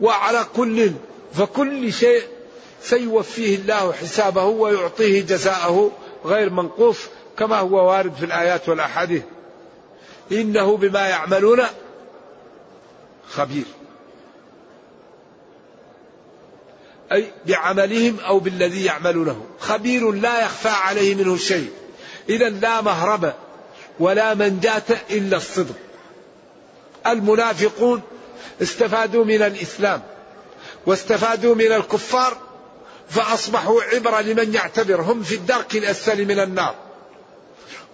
وعلى 0.00 0.46
كل 0.56 0.90
فكل 1.34 1.92
شيء 1.92 2.22
سيوفيه 2.82 3.56
الله 3.56 3.92
حسابه 3.92 4.44
ويعطيه 4.44 5.22
جزاءه 5.22 5.90
غير 6.24 6.50
منقوص 6.50 6.98
كما 7.38 7.56
هو 7.56 7.88
وارد 7.88 8.14
في 8.14 8.24
الآيات 8.24 8.68
والأحاديث. 8.68 9.22
إنه 10.32 10.76
بما 10.76 11.08
يعملون 11.08 11.62
خبير. 13.28 13.64
أي 17.12 17.32
بعملهم 17.46 18.20
أو 18.20 18.38
بالذي 18.38 18.84
يعملونه. 18.84 19.46
خبير 19.60 20.12
لا 20.12 20.44
يخفى 20.44 20.68
عليه 20.68 21.14
منه 21.14 21.36
شيء. 21.36 21.70
إذا 22.28 22.48
لا 22.48 22.80
مهرب 22.80 23.32
ولا 24.00 24.34
منجاة 24.34 24.82
إلا 25.10 25.36
الصدق. 25.36 25.74
المنافقون 27.06 28.02
استفادوا 28.62 29.24
من 29.24 29.42
الإسلام 29.42 30.02
واستفادوا 30.86 31.54
من 31.54 31.72
الكفار 31.72 32.38
فأصبحوا 33.08 33.82
عبرة 33.82 34.20
لمن 34.20 34.54
يعتبر 34.54 35.00
هم 35.00 35.22
في 35.22 35.34
الدرك 35.34 35.76
الأسفل 35.76 36.24
من 36.24 36.40
النار. 36.40 36.74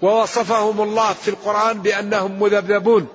ووصفهم 0.03 0.81
الله 0.81 1.13
في 1.13 1.29
القرآن 1.29 1.83
بأنهم 1.83 2.43
مذبذبون. 2.43 3.09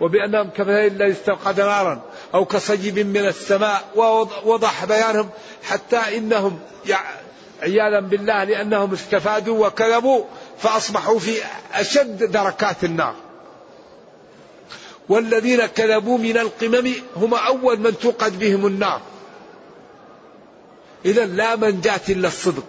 وبأنهم 0.00 0.50
كمثل 0.50 0.98
لا 0.98 1.06
يستوقد 1.06 1.60
نارا 1.60 2.02
أو 2.34 2.44
كصيب 2.44 2.98
من 2.98 3.26
السماء. 3.26 3.84
ووضح 3.96 4.84
بيانهم 4.84 5.30
حتى 5.62 6.16
إنهم 6.16 6.58
عياذا 7.62 8.00
بالله 8.00 8.44
لأنهم 8.44 8.92
استفادوا 8.92 9.66
وكذبوا 9.66 10.24
فأصبحوا 10.58 11.18
في 11.18 11.36
أشد 11.74 12.32
دركات 12.32 12.84
النار. 12.84 13.14
والذين 15.08 15.66
كذبوا 15.66 16.18
من 16.18 16.38
القمم 16.38 16.92
هم 17.16 17.34
أول 17.34 17.80
من 17.80 17.98
توقد 17.98 18.38
بهم 18.38 18.66
النار. 18.66 19.00
إذا 21.04 21.26
لا 21.26 21.56
منجاة 21.56 22.00
إلا 22.08 22.28
الصدق. 22.28 22.64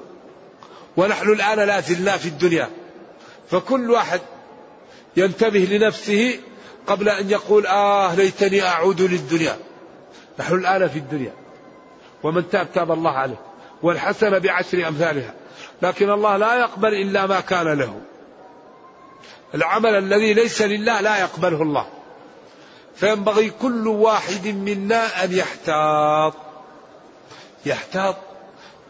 ونحن 0.98 1.30
الآن 1.30 1.60
لا 1.60 1.80
زلنا 1.80 2.18
في 2.18 2.28
الدنيا. 2.28 2.70
فكل 3.52 3.92
واحد 3.92 4.22
ينتبه 5.18 5.60
لنفسه 5.60 6.40
قبل 6.88 7.10
أن 7.10 7.30
يقول 7.30 7.66
آه 7.66 8.16
ليتني 8.16 8.64
أعود 8.64 9.02
للدنيا. 9.02 9.58
نحن 10.40 10.56
الآن 10.56 10.88
في 10.88 11.00
الدنيا. 11.00 11.34
ومن 12.24 12.50
تاب 12.50 12.68
تاب 12.74 12.92
الله 12.92 13.12
عليه. 13.12 13.42
والحسنة 13.82 14.38
بعشر 14.38 14.88
أمثالها. 14.88 15.34
لكن 15.82 16.10
الله 16.10 16.38
لا 16.38 16.56
يقبل 16.56 16.94
إلا 16.94 17.28
ما 17.28 17.40
كان 17.40 17.68
له. 17.68 18.02
العمل 19.56 19.96
الذي 19.96 20.34
ليس 20.34 20.62
لله 20.62 21.02
لا 21.02 21.20
يقبله 21.20 21.62
الله. 21.62 21.88
فينبغي 22.96 23.50
كل 23.50 23.88
واحد 23.88 24.48
منا 24.48 25.24
أن 25.24 25.34
يحتاط. 25.34 26.34
يحتاط 27.66 28.16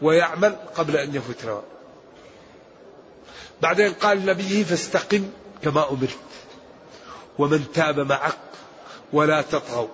ويعمل 0.02 0.56
قبل 0.74 0.96
أن 0.96 1.14
يفوت 1.14 1.62
بعدين 3.62 3.92
قال 3.92 4.18
النبي 4.18 4.64
فاستقم 4.64 5.30
كما 5.62 5.90
أمرت. 5.90 6.18
ومن 7.38 7.72
تاب 7.74 8.00
معك 8.00 8.38
ولا 9.12 9.42
تطغوا. 9.42 9.88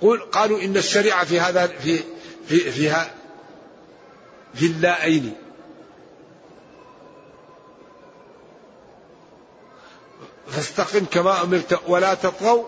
قل 0.00 0.20
قالوا 0.20 0.62
إن 0.62 0.76
الشريعة 0.76 1.24
في 1.24 1.40
هذا 1.40 1.66
في 1.66 1.98
في 2.48 2.70
فيها 2.70 3.14
في 4.54 4.66
اللائين 4.66 5.34
فاستقم 10.48 11.04
كما 11.04 11.42
أمرت 11.42 11.80
ولا 11.86 12.14
تطغوا 12.14 12.64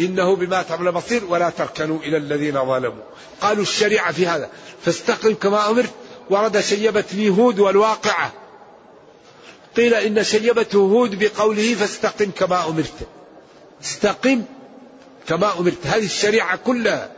إنه 0.00 0.36
بما 0.36 0.62
تعمل 0.62 0.92
بصير 0.92 1.24
ولا 1.24 1.50
تركنوا 1.50 1.98
إلى 1.98 2.16
الذين 2.16 2.54
ظلموا. 2.54 3.02
قالوا 3.40 3.62
الشريعة 3.62 4.12
في 4.12 4.26
هذا. 4.26 4.50
فاستقم 4.84 5.34
كما 5.34 5.70
أمرت 5.70 5.90
ورد 6.30 6.60
شيبة 6.60 7.34
هود 7.38 7.58
والواقعة. 7.58 8.32
قيل 9.76 9.94
إن 9.94 10.24
شيبته 10.24 10.78
هود 10.78 11.18
بقوله 11.18 11.74
فاستقم 11.74 12.30
كما 12.30 12.68
أمرت. 12.68 13.08
استقم 13.82 14.42
كما 15.28 15.58
أمرت. 15.58 15.86
هذه 15.86 16.04
الشريعة 16.04 16.56
كلها. 16.56 17.10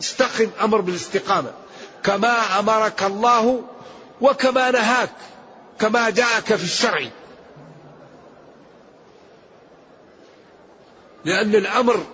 استقم 0.00 0.50
أمر 0.60 0.80
بالاستقامة. 0.80 1.52
كما 2.04 2.58
أمرك 2.58 3.02
الله 3.02 3.62
وكما 4.20 4.70
نهاك. 4.70 5.10
كما 5.80 6.10
جاءك 6.10 6.54
في 6.54 6.64
الشرع. 6.64 7.08
لأن 11.24 11.54
الأمر 11.54 12.06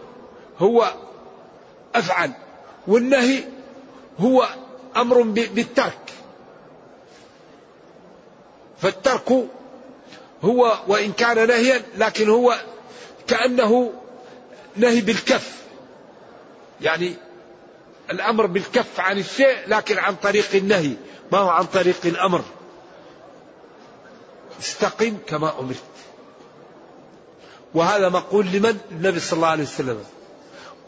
هو 0.58 0.94
أفعل 1.94 2.32
والنهي 2.86 3.44
هو 4.18 4.48
أمر 4.96 5.22
بالترك. 5.22 5.98
فالترك 8.78 9.48
هو 10.42 10.78
وإن 10.88 11.12
كان 11.12 11.48
نهيا 11.48 11.82
لكن 11.96 12.28
هو 12.28 12.54
كأنه 13.26 13.92
نهي 14.76 15.00
بالكف. 15.00 15.62
يعني 16.80 17.14
الأمر 18.10 18.46
بالكف 18.46 19.00
عن 19.00 19.18
الشيء 19.18 19.56
لكن 19.66 19.98
عن 19.98 20.14
طريق 20.14 20.54
النهي 20.54 20.92
ما 21.32 21.38
هو 21.38 21.48
عن 21.48 21.64
طريق 21.64 21.96
الأمر. 22.04 22.42
استقم 24.60 25.16
كما 25.26 25.58
أمرت. 25.60 25.82
وهذا 27.74 28.08
مقول 28.08 28.46
لمن؟ 28.46 28.78
النبي 28.90 29.20
صلى 29.20 29.36
الله 29.36 29.48
عليه 29.48 29.62
وسلم. 29.62 29.98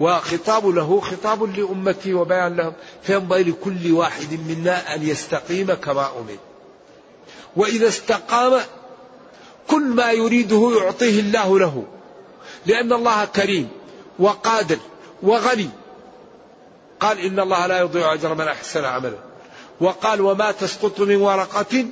وخطاب 0.00 0.66
له 0.66 1.00
خطاب 1.00 1.58
لأمته 1.58 2.14
وبيان 2.14 2.56
لهم. 2.56 2.72
فينبغي 3.02 3.42
لكل 3.42 3.92
واحد 3.92 4.32
منا 4.48 4.94
أن 4.94 5.02
يستقيم 5.02 5.74
كما 5.74 6.06
أمر. 6.06 6.36
وإذا 7.56 7.88
استقام 7.88 8.60
كل 9.68 9.82
ما 9.82 10.12
يريده 10.12 10.72
يعطيه 10.82 11.20
الله 11.20 11.58
له. 11.58 11.84
لأن 12.66 12.92
الله 12.92 13.24
كريم 13.24 13.68
وقادر 14.18 14.78
وغني. 15.22 15.68
قال 17.00 17.20
إن 17.20 17.40
الله 17.40 17.66
لا 17.66 17.80
يضيع 17.80 18.12
أجر 18.12 18.34
من 18.34 18.48
أحسن 18.48 18.84
عملا 18.84 19.18
وقال 19.80 20.20
وما 20.20 20.50
تسقط 20.50 21.00
من 21.00 21.16
ورقة 21.16 21.86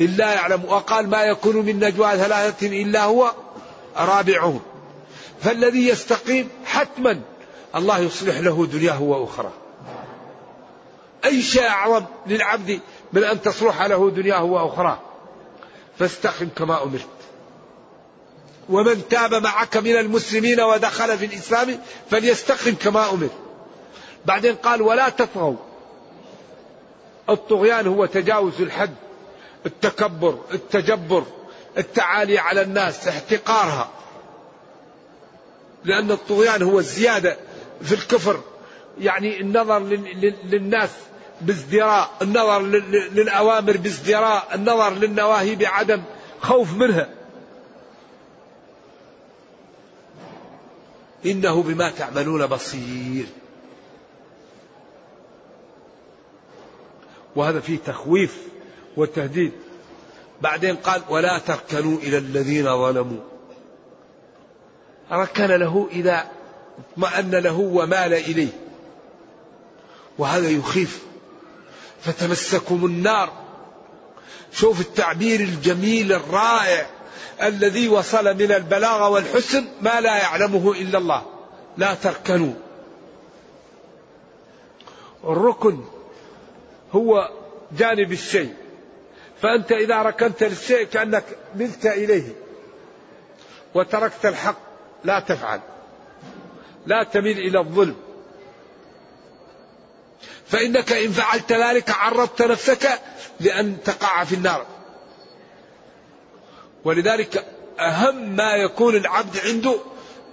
إلا 0.00 0.32
يعلم. 0.32 0.64
وقال 0.64 1.08
ما 1.08 1.22
يكون 1.22 1.56
من 1.56 1.84
نجوى 1.84 2.10
ثلاثة 2.16 2.66
إلا 2.66 3.04
هو 3.04 3.32
رابعهم. 3.96 4.60
فالذي 5.40 5.88
يستقيم 5.88 6.48
حتما 6.64 7.20
الله 7.76 7.98
يصلح 7.98 8.38
له 8.38 8.66
دنياه 8.66 9.02
وأخرى 9.02 9.50
أي 11.24 11.42
شيء 11.42 11.68
أعظم 11.68 12.04
للعبد 12.26 12.80
من 13.12 13.24
أن 13.24 13.42
تصلح 13.42 13.82
له 13.82 14.10
دنياه 14.10 14.44
وأخراه؟ 14.44 14.98
فاستقم 15.98 16.48
كما 16.56 16.82
أمرت. 16.82 17.06
ومن 18.68 19.08
تاب 19.08 19.34
معك 19.34 19.76
من 19.76 19.96
المسلمين 19.96 20.60
ودخل 20.60 21.18
في 21.18 21.24
الإسلام 21.24 21.78
فليستقم 22.10 22.74
كما 22.74 23.10
أمر. 23.10 23.28
بعدين 24.26 24.54
قال 24.54 24.82
ولا 24.82 25.08
تطغوا. 25.08 25.56
الطغيان 27.30 27.86
هو 27.86 28.06
تجاوز 28.06 28.60
الحد 28.60 28.94
التكبر 29.66 30.38
التجبر. 30.52 31.24
التعالي 31.78 32.38
على 32.38 32.62
الناس 32.62 33.08
احتقارها. 33.08 33.90
لأن 35.84 36.10
الطغيان 36.10 36.62
هو 36.62 36.78
الزيادة 36.78 37.36
في 37.82 37.94
الكفر. 37.94 38.40
يعني 39.00 39.40
النظر 39.40 39.78
للناس 40.44 40.90
بازدراء 41.40 42.10
النظر 42.22 42.62
للأوامر 43.12 43.76
بازدراء 43.76 44.48
النظر 44.54 44.90
للنواهي 44.90 45.56
بعدم 45.56 46.02
خوف 46.40 46.74
منها. 46.74 47.08
إنه 51.26 51.62
بما 51.62 51.90
تعملون 51.90 52.46
بصير. 52.46 53.26
وهذا 57.36 57.60
فيه 57.60 57.78
تخويف 57.78 58.38
وتهديد. 58.96 59.52
بعدين 60.42 60.76
قال 60.76 61.02
ولا 61.08 61.38
تركنوا 61.38 61.98
إلى 61.98 62.18
الذين 62.18 62.64
ظلموا. 62.64 63.20
ركن 65.12 65.46
له 65.46 65.88
إذا 65.92 66.26
اطمأن 66.78 67.30
له 67.30 67.58
ومال 67.58 68.14
إليه. 68.14 68.52
وهذا 70.18 70.48
يخيف. 70.50 71.02
فتمسكم 72.00 72.86
النار. 72.86 73.32
شوف 74.52 74.80
التعبير 74.80 75.40
الجميل 75.40 76.12
الرائع 76.12 76.86
الذي 77.42 77.88
وصل 77.88 78.34
من 78.34 78.52
البلاغه 78.52 79.08
والحسن 79.08 79.64
ما 79.82 80.00
لا 80.00 80.16
يعلمه 80.16 80.72
إلا 80.72 80.98
الله. 80.98 81.22
لا 81.76 81.94
تركنوا. 81.94 82.54
الركن 85.24 85.84
هو 86.92 87.30
جانب 87.78 88.12
الشيء. 88.12 88.61
فأنت 89.42 89.72
إذا 89.72 90.02
ركنت 90.02 90.42
للشيء 90.42 90.84
كأنك 90.84 91.24
ملت 91.54 91.86
إليه 91.86 92.34
وتركت 93.74 94.26
الحق 94.26 94.58
لا 95.04 95.20
تفعل 95.20 95.60
لا 96.86 97.02
تميل 97.02 97.38
إلى 97.38 97.58
الظلم. 97.58 97.96
فإنك 100.46 100.92
إن 100.92 101.10
فعلت 101.10 101.52
ذلك 101.52 101.90
عرضت 101.90 102.42
نفسك 102.42 103.00
لأن 103.40 103.82
تقع 103.82 104.24
في 104.24 104.34
النار. 104.34 104.66
ولذلك 106.84 107.46
أهم 107.80 108.36
ما 108.36 108.54
يكون 108.54 108.96
العبد 108.96 109.38
عنده 109.38 109.76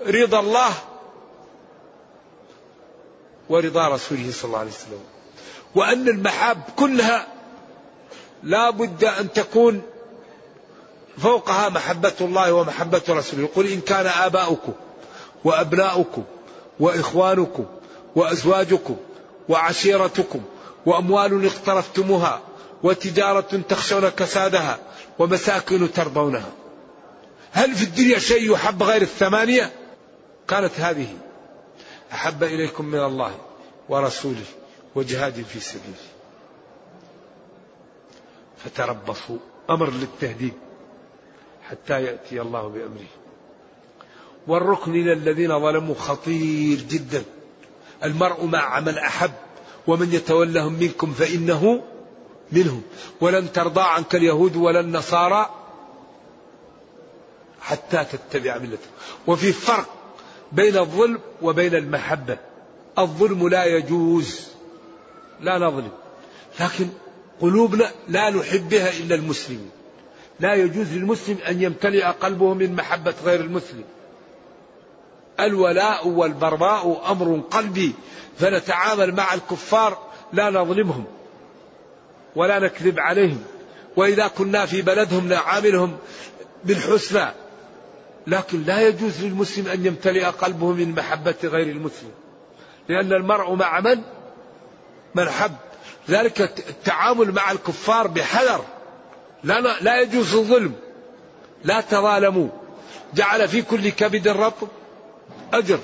رضا 0.08 0.40
الله 0.40 0.74
ورضا 3.50 3.88
رسوله 3.88 4.32
صلى 4.32 4.46
الله 4.46 4.60
عليه 4.60 4.72
وسلم. 4.72 5.04
وأن 5.76 6.08
المحاب 6.08 6.62
كلها 6.76 7.39
لا 8.44 8.70
بد 8.70 9.04
أن 9.04 9.34
تكون 9.34 9.82
فوقها 11.18 11.70
محبة 11.70 12.14
الله 12.22 12.54
ومحبة 12.54 13.02
رسوله. 13.10 13.44
يقول 13.44 13.68
إن 13.68 13.82
كان 13.82 14.06
آباؤكم 14.06 14.74
وأبناؤكم 15.44 16.24
وإخوانكم 16.80 17.66
وأزواجكم 18.16 18.98
وعشيرتكم 19.50 20.42
وأموال 20.86 21.46
اقترفتموها 21.46 22.42
وتجارة 22.84 23.62
تخشون 23.70 24.10
كسادها 24.10 24.80
ومساكن 25.20 25.94
ترضونها. 25.94 26.52
هل 27.52 27.76
في 27.76 27.84
الدنيا 27.84 28.20
شيء 28.20 28.54
يحب 28.54 28.84
غير 28.84 29.02
الثمانية؟ 29.02 29.72
كانت 30.48 30.80
هذه 30.80 31.08
أحب 32.14 32.44
إليكم 32.44 32.86
من 32.86 33.00
الله 33.00 33.32
ورسوله 33.90 34.46
وجهاد 34.96 35.46
في 35.54 35.60
سبيله. 35.60 36.09
فتربصوا. 38.64 39.38
أمر 39.70 39.90
للتهديد 39.90 40.54
حتى 41.70 42.04
يأتي 42.04 42.42
الله 42.42 42.68
بأمره. 42.68 43.08
والركن 44.48 44.92
إلى 44.92 45.14
الذين 45.14 45.60
ظلموا 45.60 45.96
خطير 45.96 46.78
جدا. 46.78 47.24
المرء 48.04 48.46
مع 48.46 48.80
من 48.80 48.98
أحب 48.98 49.32
ومن 49.88 50.14
يتولهم 50.14 50.74
منكم 50.74 51.12
فإنه 51.12 51.84
منهم. 52.52 52.82
ولن 53.22 53.52
ترضى 53.52 53.82
عنك 53.82 54.16
اليهود 54.16 54.56
ولا 54.56 54.80
النصارى 54.80 55.50
حتى 57.62 58.06
تتبع 58.06 58.58
ملتهم. 58.58 58.92
وفي 59.28 59.54
فرق 59.54 59.90
بين 60.52 60.78
الظلم 60.78 61.20
وبين 61.42 61.76
المحبة. 61.76 62.38
الظلم 62.98 63.48
لا 63.48 63.66
يجوز. 63.66 64.48
لا 65.42 65.58
نظلم. 65.58 65.92
لكن 66.60 66.90
قلوبنا 67.42 67.92
لا 68.08 68.30
نحب 68.30 68.70
بها 68.70 68.90
إلا 68.90 69.16
المسلمين 69.16 69.70
لا 70.40 70.54
يجوز 70.54 70.94
للمسلم 70.94 71.38
أن 71.48 71.62
يمتلئ 71.62 72.04
قلبه 72.04 72.54
من 72.54 72.76
محبة 72.76 73.14
غير 73.24 73.40
المسلم. 73.40 73.84
الولاء 75.40 76.08
والبرباء 76.08 77.12
أمر 77.12 77.42
قلبي 77.52 77.94
فنتعامل 78.38 79.16
مع 79.16 79.34
الكفار 79.34 79.98
لا 80.34 80.50
نظلمهم 80.50 81.06
ولا 82.36 82.60
نكذب 82.60 83.00
عليهم. 83.00 83.44
وإذا 83.96 84.28
كنا 84.28 84.66
في 84.66 84.82
بلدهم 84.82 85.28
نعاملهم 85.28 85.98
بالحسنى. 86.64 87.32
لكن 88.28 88.64
لا 88.64 88.88
يجوز 88.88 89.24
للمسلم 89.24 89.68
أن 89.68 89.86
يمتلئ 89.86 90.26
قلبه 90.26 90.72
من 90.72 90.92
محبة 90.92 91.36
غير 91.44 91.68
المسلم. 91.68 92.12
لأن 92.90 93.14
المرء 93.14 93.56
مع 93.56 93.80
من؟ 93.80 94.02
من 95.16 95.30
حب. 95.30 95.56
ذلك 96.10 96.42
التعامل 96.42 97.32
مع 97.32 97.52
الكفار 97.52 98.08
بحذر. 98.08 98.66
لا, 99.44 99.82
لا 99.82 100.02
يجوز 100.02 100.36
الظلم. 100.36 100.74
لا 101.64 101.82
تظالموا. 101.82 102.48
جعل 103.14 103.48
في 103.48 103.62
كل 103.62 103.90
كبد 103.90 104.28
رطب. 104.28 104.68
أجر. 105.54 105.80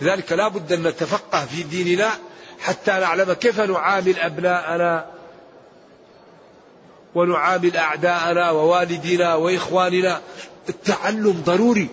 لذلك 0.00 0.32
لا 0.32 0.48
بد 0.48 0.72
أن 0.72 0.82
نتفقه 0.82 1.46
في 1.46 1.62
ديننا 1.62 2.10
حتى 2.60 2.90
نعلم 2.90 3.32
كيف 3.32 3.60
نعامل 3.60 4.18
أبناءنا 4.18 5.06
ونعامل 7.14 7.76
أعداءنا 7.76 8.50
ووالدينا 8.50 9.34
وإخواننا. 9.34 10.20
التعلم 10.68 11.42
ضروري 11.44 11.88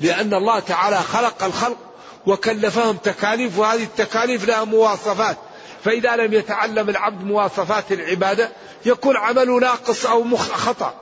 لأن 0.00 0.34
الله 0.34 0.58
تعالى 0.58 0.96
خلق 0.96 1.44
الخلق 1.44 1.76
وكلفهم 2.26 2.96
تكاليف 2.96 3.58
وهذه 3.58 3.82
التكاليف 3.82 4.44
لها 4.44 4.64
مواصفات. 4.64 5.36
فإذا 5.86 6.16
لم 6.16 6.32
يتعلم 6.32 6.88
العبد 6.88 7.24
مواصفات 7.24 7.92
العبادة 7.92 8.50
يكون 8.86 9.16
عمله 9.16 9.60
ناقص 9.60 10.06
أو 10.06 10.36
خطأ. 10.36 10.94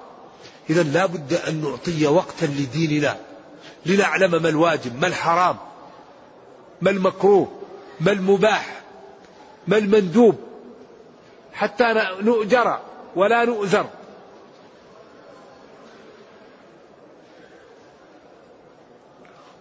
إذا 0.71 0.83
لا 0.83 1.07
بد 1.07 1.33
أن 1.33 1.61
نعطي 1.63 2.07
وقتا 2.07 2.45
لديننا 2.45 3.17
لنعلم 3.87 4.43
ما 4.43 4.49
الواجب 4.49 5.01
ما 5.01 5.07
الحرام 5.07 5.57
ما 6.83 6.91
المكروه 6.91 7.53
ما 8.01 8.13
المباح 8.13 8.83
ما 9.69 9.79
المندوب. 9.79 10.37
حتى 11.53 11.95
نؤجر 12.21 12.79
ولا 13.17 13.45
نؤذر 13.45 13.87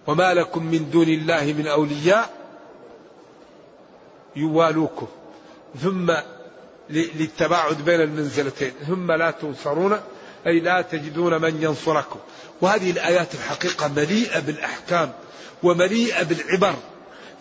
وما 0.07 0.34
لكم 0.34 0.63
من 0.63 0.89
دون 0.89 1.07
الله 1.07 1.53
من 1.57 1.67
أولياء 1.67 2.42
يوالوكم. 4.36 5.07
ثم 5.81 6.13
للتباعد 6.89 7.86
بين 7.86 8.01
المنزلتين. 8.01 8.71
ثم 8.88 9.11
لا 9.11 9.31
تنصرون 9.31 9.99
أي 10.47 10.59
لا 10.59 10.81
تجدون 10.81 11.41
من 11.41 11.63
ينصركم. 11.63 12.19
وهذه 12.61 12.91
الآيات 12.91 13.34
الحقيقة 13.34 13.88
مليئة 13.88 14.39
بالأحكام 14.39 15.11
ومليئة 15.63 16.23
بالعبر 16.23 16.73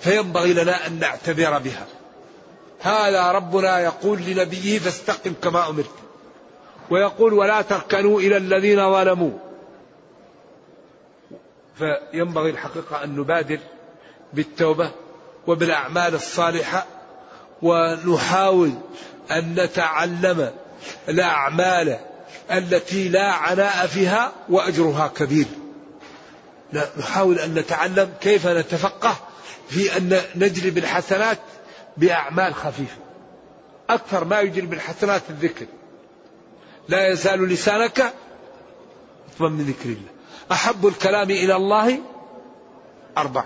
فينبغي 0.01 0.53
لنا 0.53 0.86
أن 0.86 0.99
نعتبر 0.99 1.59
بها. 1.59 1.86
هذا 2.80 3.32
ربنا 3.32 3.80
يقول 3.80 4.18
لنبيه 4.18 4.78
فاستقم 4.78 5.32
كما 5.43 5.68
أمرت. 5.68 5.95
ويقول 6.90 7.32
ولا 7.32 7.62
تركنوا 7.62 8.20
إلى 8.20 8.36
الذين 8.36 8.93
ظلموا. 8.93 9.38
فينبغي 11.78 12.51
الحقيقة 12.51 13.05
أن 13.05 13.16
نبادر 13.16 13.59
بالتوبة 14.32 14.90
وبالأعمال 15.47 16.14
الصالحة 16.14 16.86
ونحاول 17.62 18.72
أن 19.30 19.55
نتعلم 19.55 20.51
الأعمال 21.09 21.99
التي 22.51 23.09
لا 23.09 23.32
عناء 23.32 23.86
فيها 23.86 24.32
وأجرها 24.49 25.09
كبير. 25.09 25.47
نحاول 26.99 27.38
أن 27.38 27.55
نتعلم 27.55 28.12
كيف 28.20 28.47
نتفقه 28.47 29.16
في 29.68 29.97
أن 29.97 30.20
نجلب 30.34 30.78
الحسنات 30.78 31.38
بأعمال 31.97 32.55
خفيفة. 32.55 32.97
أكثر 33.90 34.24
ما 34.24 34.40
يجلب 34.40 34.72
الحسنات 34.72 35.22
الذكر. 35.30 35.66
لا 36.88 37.09
يزال 37.09 37.49
لسانك 37.49 38.12
رطبا 39.34 39.49
من 39.49 39.64
ذكر 39.64 39.88
الله. 39.88 40.11
أحب 40.53 40.86
الكلام 40.86 41.30
إلى 41.30 41.57
الله 41.57 41.99
أربع 43.18 43.45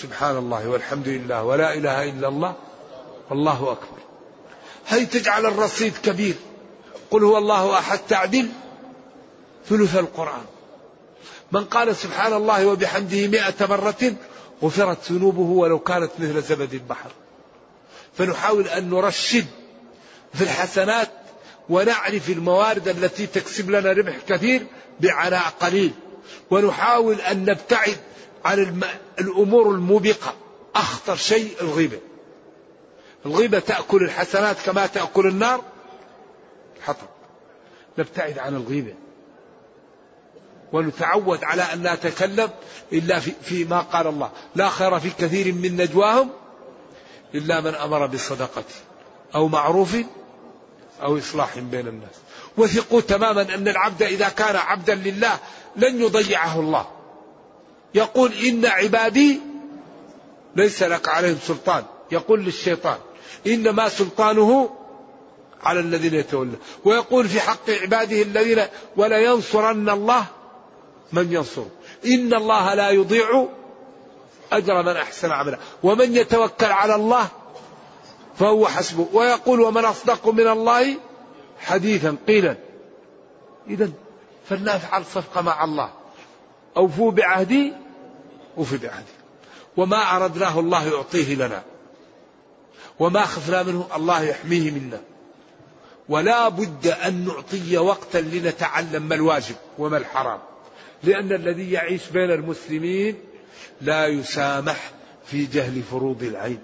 سبحان 0.00 0.36
الله 0.36 0.68
والحمد 0.68 1.08
لله 1.08 1.42
ولا 1.42 1.74
إله 1.74 2.04
إلا 2.04 2.28
الله 2.28 2.54
والله 3.30 3.72
أكبر. 3.72 3.98
هل 4.86 5.06
تجعل 5.06 5.46
الرصيد 5.46 5.92
كبير؟ 6.04 6.34
قل 7.10 7.24
هو 7.24 7.38
الله 7.38 7.78
أحد 7.78 7.98
تعدل 8.08 8.48
ثلث 9.68 9.96
القرآن. 9.96 10.44
من 11.52 11.64
قال 11.64 11.96
سبحان 11.96 12.32
الله 12.32 12.66
وبحمده 12.66 13.26
مئة 13.28 13.66
مرة 13.66 14.14
غفرت 14.62 15.12
ذنوبه 15.12 15.40
ولو 15.40 15.78
كانت 15.78 16.10
مثل 16.18 16.42
زبد 16.42 16.74
البحر. 16.74 17.10
فنحاول 18.18 18.68
أن 18.68 18.90
نرشد 18.90 19.46
في 20.34 20.44
الحسنات 20.44 21.10
ونعرف 21.68 22.30
الموارد 22.30 22.88
التي 22.88 23.26
تكسب 23.26 23.70
لنا 23.70 23.92
ربح 23.92 24.16
كثير 24.28 24.66
بعناء 25.00 25.52
قليل. 25.60 25.92
ونحاول 26.50 27.20
أن 27.20 27.44
نبتعد 27.44 27.96
عن 28.44 28.82
الأمور 29.18 29.70
الموبقة. 29.70 30.34
أخطر 30.74 31.16
شيء 31.16 31.56
الغيبة. 31.60 31.98
الغيبة 33.26 33.58
تأكل 33.58 34.02
الحسنات 34.02 34.56
كما 34.66 34.86
تأكل 34.86 35.26
النار. 35.26 35.62
حطب 36.82 37.06
نبتعد 37.98 38.38
عن 38.38 38.54
الغيبة. 38.54 38.94
ونتعود 40.72 41.44
على 41.44 41.62
أن 41.62 41.82
لا 41.82 41.94
نتكلم 41.94 42.50
إلا 42.92 43.20
في 43.20 43.32
فيما 43.42 43.80
قال 43.80 44.06
الله. 44.06 44.30
لا 44.54 44.68
خير 44.68 45.00
في 45.00 45.10
كثير 45.10 45.54
من 45.54 45.76
نجواهم 45.76 46.30
إلا 47.34 47.60
من 47.60 47.74
أمر 47.74 48.06
بصدقة 48.06 48.64
أو 49.34 49.48
معروف 49.48 49.96
أو 51.02 51.18
إصلاح 51.18 51.58
بين 51.58 51.88
الناس. 51.88 52.14
وثقوا 52.56 53.00
تماما 53.00 53.42
أن 53.42 53.68
العبد 53.68 54.02
إذا 54.02 54.28
كان 54.28 54.56
عبدا 54.56 54.94
لله 54.94 55.38
لن 55.76 56.00
يضيعه 56.00 56.60
الله. 56.60 57.01
يقول 57.94 58.32
إن 58.32 58.66
عبادي 58.66 59.40
ليس 60.56 60.82
لك 60.82 61.08
عليهم 61.08 61.38
سلطان. 61.46 61.84
يقول 62.12 62.44
للشيطان 62.44 62.98
إنما 63.46 63.88
سلطانه 63.88 64.70
على 65.62 65.80
الذين 65.80 66.14
يتولى 66.14 66.56
ويقول 66.84 67.28
في 67.28 67.40
حق 67.40 67.70
عباده 67.70 68.22
الذين 68.22 68.62
ولا 68.96 69.18
ينصرن 69.18 69.90
الله 69.90 70.24
من 71.12 71.32
ينصر 71.32 71.64
إن 72.06 72.34
الله 72.34 72.74
لا 72.74 72.90
يضيع 72.90 73.46
أجر 74.52 74.82
من 74.82 74.96
أحسن 74.96 75.30
عملا 75.30 75.58
ومن 75.82 76.16
يتوكل 76.16 76.66
على 76.66 76.94
الله 76.94 77.28
فهو 78.38 78.68
حسبه. 78.68 79.08
ويقول 79.12 79.60
ومن 79.60 79.84
أصدق 79.84 80.28
من 80.28 80.46
الله 80.46 80.96
حديثا 81.58 82.16
قيلا. 82.26 82.56
إذا 83.68 83.90
فلنفعل 84.48 85.04
صفقة 85.04 85.40
مع 85.40 85.64
الله. 85.64 86.01
أوفوا 86.76 87.10
بعهدي 87.10 87.72
أوفي 88.58 88.76
بعهدي. 88.76 89.12
وما 89.76 90.16
أردناه 90.16 90.60
الله 90.60 90.88
يعطيه 90.88 91.34
لنا. 91.34 91.62
وما 92.98 93.24
خفنا 93.24 93.62
منه 93.62 93.88
الله 93.96 94.22
يحميه 94.22 94.70
منا. 94.70 95.00
ولا 96.08 96.48
بد 96.48 96.86
أن 96.86 97.24
نعطي 97.26 97.78
وقتا 97.78 98.18
لنتعلم 98.18 99.02
ما 99.02 99.14
الواجب 99.14 99.56
وما 99.78 99.96
الحرام. 99.96 100.38
لأن 101.02 101.32
الذي 101.32 101.72
يعيش 101.72 102.08
بين 102.08 102.30
المسلمين 102.30 103.20
لا 103.80 104.06
يسامح 104.06 104.90
في 105.26 105.46
جهل 105.46 105.82
فروض 105.82 106.22
العين. 106.22 106.58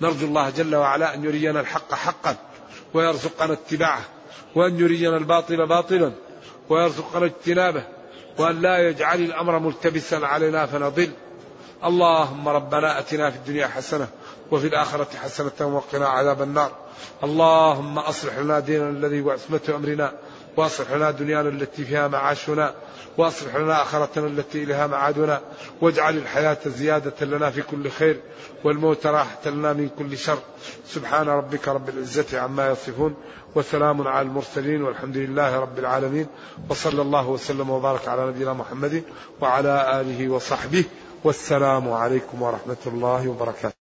نرجو 0.00 0.26
الله 0.26 0.50
جل 0.50 0.76
وعلا 0.76 1.14
أن 1.14 1.24
يرينا 1.24 1.60
الحق 1.60 1.94
حقا 1.94 2.36
ويرزقنا 2.94 3.52
اتباعه 3.52 4.04
وأن 4.54 4.80
يرينا 4.80 5.16
الباطل 5.16 5.66
باطلا 5.66 6.12
ويرزقنا 6.68 7.24
اجتنابه. 7.24 7.97
وأن 8.38 8.62
لا 8.62 8.88
يجعل 8.88 9.20
الأمر 9.20 9.58
ملتبسا 9.58 10.16
علينا 10.16 10.66
فنضل. 10.66 11.10
اللهم 11.84 12.48
ربنا 12.48 12.98
أتنا 12.98 13.30
في 13.30 13.36
الدنيا 13.36 13.66
حسنة 13.66 14.08
وفي 14.50 14.66
الآخرة 14.66 15.08
حسنة 15.22 15.66
وقنا 15.76 16.08
عذاب 16.08 16.42
النار. 16.42 16.72
اللهم 17.24 17.98
أصلح 17.98 18.38
لنا 18.38 18.60
ديننا 18.60 18.90
الذي 18.90 19.20
هو 19.20 19.30
عصمة 19.30 19.60
أمرنا. 19.68 20.12
واصلح 20.58 20.92
لنا 20.92 21.10
دنيانا 21.10 21.48
التي 21.48 21.84
فيها 21.84 22.08
معاشنا 22.08 22.74
واصلح 23.18 23.56
لنا 23.56 23.82
آخرتنا 23.82 24.26
التي 24.26 24.62
إليها 24.62 24.86
معادنا 24.86 25.40
واجعل 25.80 26.16
الحياة 26.16 26.58
زيادة 26.66 27.26
لنا 27.26 27.50
في 27.50 27.62
كل 27.62 27.90
خير 27.90 28.20
والموت 28.64 29.06
راحة 29.06 29.50
لنا 29.50 29.72
من 29.72 29.88
كل 29.98 30.18
شر. 30.18 30.38
سبحان 30.86 31.28
ربك 31.28 31.68
رب 31.68 31.88
العزة 31.88 32.40
عما 32.40 32.70
يصفون 32.70 33.14
وسلام 33.54 34.08
على 34.08 34.26
المرسلين 34.26 34.82
والحمد 34.82 35.16
لله 35.16 35.58
رب 35.58 35.78
العالمين 35.78 36.26
وصلى 36.70 37.02
الله 37.02 37.28
وسلم 37.28 37.70
وبارك 37.70 38.08
على 38.08 38.26
نبينا 38.26 38.52
محمد 38.52 39.02
وعلى 39.40 40.00
آله 40.00 40.28
وصحبه 40.28 40.84
والسلام 41.24 41.92
عليكم 41.92 42.42
ورحمة 42.42 42.82
الله 42.86 43.28
وبركاته. 43.28 43.77